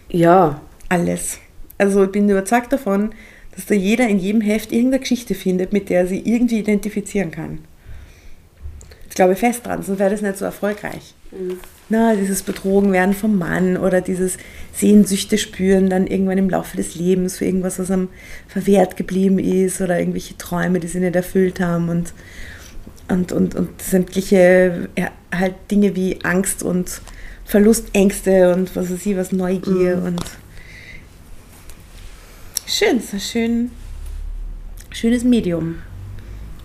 ja 0.09 0.61
Alles. 0.89 1.39
Also 1.77 2.03
ich 2.03 2.11
bin 2.11 2.29
überzeugt 2.29 2.71
davon, 2.71 3.13
dass 3.55 3.65
da 3.65 3.73
jeder 3.75 4.07
in 4.07 4.19
jedem 4.19 4.41
Heft 4.41 4.71
irgendeine 4.71 4.99
Geschichte 4.99 5.35
findet, 5.35 5.73
mit 5.73 5.89
der 5.89 6.01
er 6.01 6.07
sie 6.07 6.19
irgendwie 6.19 6.59
identifizieren 6.59 7.31
kann. 7.31 7.59
Ich 9.13 9.15
glaube 9.15 9.35
fest 9.35 9.67
dran, 9.67 9.83
sonst 9.83 9.99
wäre 9.99 10.09
das 10.09 10.23
nicht 10.23 10.39
so 10.39 10.45
erfolgreich. 10.45 11.13
Na, 11.87 12.15
dieses 12.15 12.41
Betrogenwerden 12.41 13.13
vom 13.13 13.37
Mann 13.37 13.77
oder 13.77 14.01
dieses 14.01 14.37
Sehnsüchte 14.73 15.37
spüren 15.37 15.87
dann 15.87 16.07
irgendwann 16.07 16.39
im 16.39 16.49
Laufe 16.49 16.77
des 16.77 16.95
Lebens 16.95 17.37
für 17.37 17.45
irgendwas, 17.45 17.77
was 17.77 17.91
einem 17.91 18.09
verwehrt 18.47 18.97
geblieben 18.97 19.37
ist 19.37 19.81
oder 19.81 19.99
irgendwelche 19.99 20.35
Träume, 20.39 20.79
die 20.79 20.87
sie 20.87 20.99
nicht 20.99 21.15
erfüllt 21.15 21.59
haben 21.59 21.89
und, 21.89 22.11
und, 23.07 23.31
und, 23.31 23.53
und 23.53 23.79
sämtliche 23.83 24.89
ja, 24.97 25.11
halt 25.31 25.53
Dinge 25.69 25.95
wie 25.95 26.17
Angst 26.23 26.63
und 26.63 26.99
Verlustängste 27.45 28.51
und 28.51 28.75
was 28.75 28.91
weiß 28.91 29.05
ich, 29.05 29.15
was 29.15 29.31
Neugier 29.31 30.01
und 30.03 30.23
schön, 32.65 32.99
so 32.99 33.19
schön, 33.19 33.69
schönes 34.89 35.23
Medium. 35.23 35.83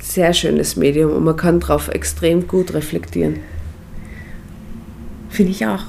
Sehr 0.09 0.33
schönes 0.33 0.77
Medium 0.77 1.13
und 1.13 1.25
man 1.25 1.37
kann 1.37 1.61
darauf 1.61 1.89
extrem 1.89 2.47
gut 2.49 2.75
reflektieren. 2.75 3.41
Finde 5.31 5.53
ich 5.53 5.67
auch. 5.67 5.85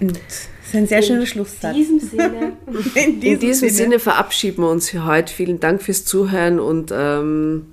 Und 0.00 0.16
das 0.16 0.48
ist 0.66 0.74
ein 0.74 0.86
sehr 0.86 1.02
schöner 1.02 1.26
Schlusssatz. 1.26 1.76
In 1.76 1.98
diesem 1.98 2.00
Sinne. 2.10 2.52
In 2.94 3.22
In 3.22 3.38
diesem 3.38 3.68
Sinne 3.70 3.98
verabschieden 3.98 4.62
wir 4.62 4.70
uns 4.70 4.90
für 4.90 5.04
heute. 5.06 5.32
Vielen 5.32 5.60
Dank 5.60 5.82
fürs 5.82 6.04
Zuhören 6.04 6.60
und 6.60 6.92
ähm, 6.94 7.66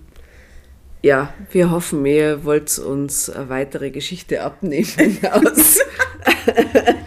ja, 1.02 1.34
wir 1.52 1.72
hoffen, 1.72 2.06
ihr 2.06 2.44
wollt 2.44 2.78
uns 2.78 3.30
eine 3.30 3.50
weitere 3.50 3.90
Geschichte 3.90 4.44
abnehmen 4.44 4.88
aus, 5.32 5.80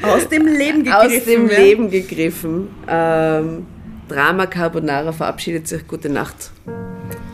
aus 0.03 0.29
dem 0.29 0.47
Leben 0.47 0.85
gegriffen. 0.85 1.19
aus 1.19 1.25
dem 1.25 1.49
ja. 1.51 1.59
Leben 1.59 1.91
gegriffen. 1.91 2.69
Ähm, 2.89 3.67
Drama 4.09 4.47
Carbonara 4.47 5.13
verabschiedet 5.13 5.69
sich. 5.69 5.87
Gute 5.87 6.09
Nacht. 6.09 6.51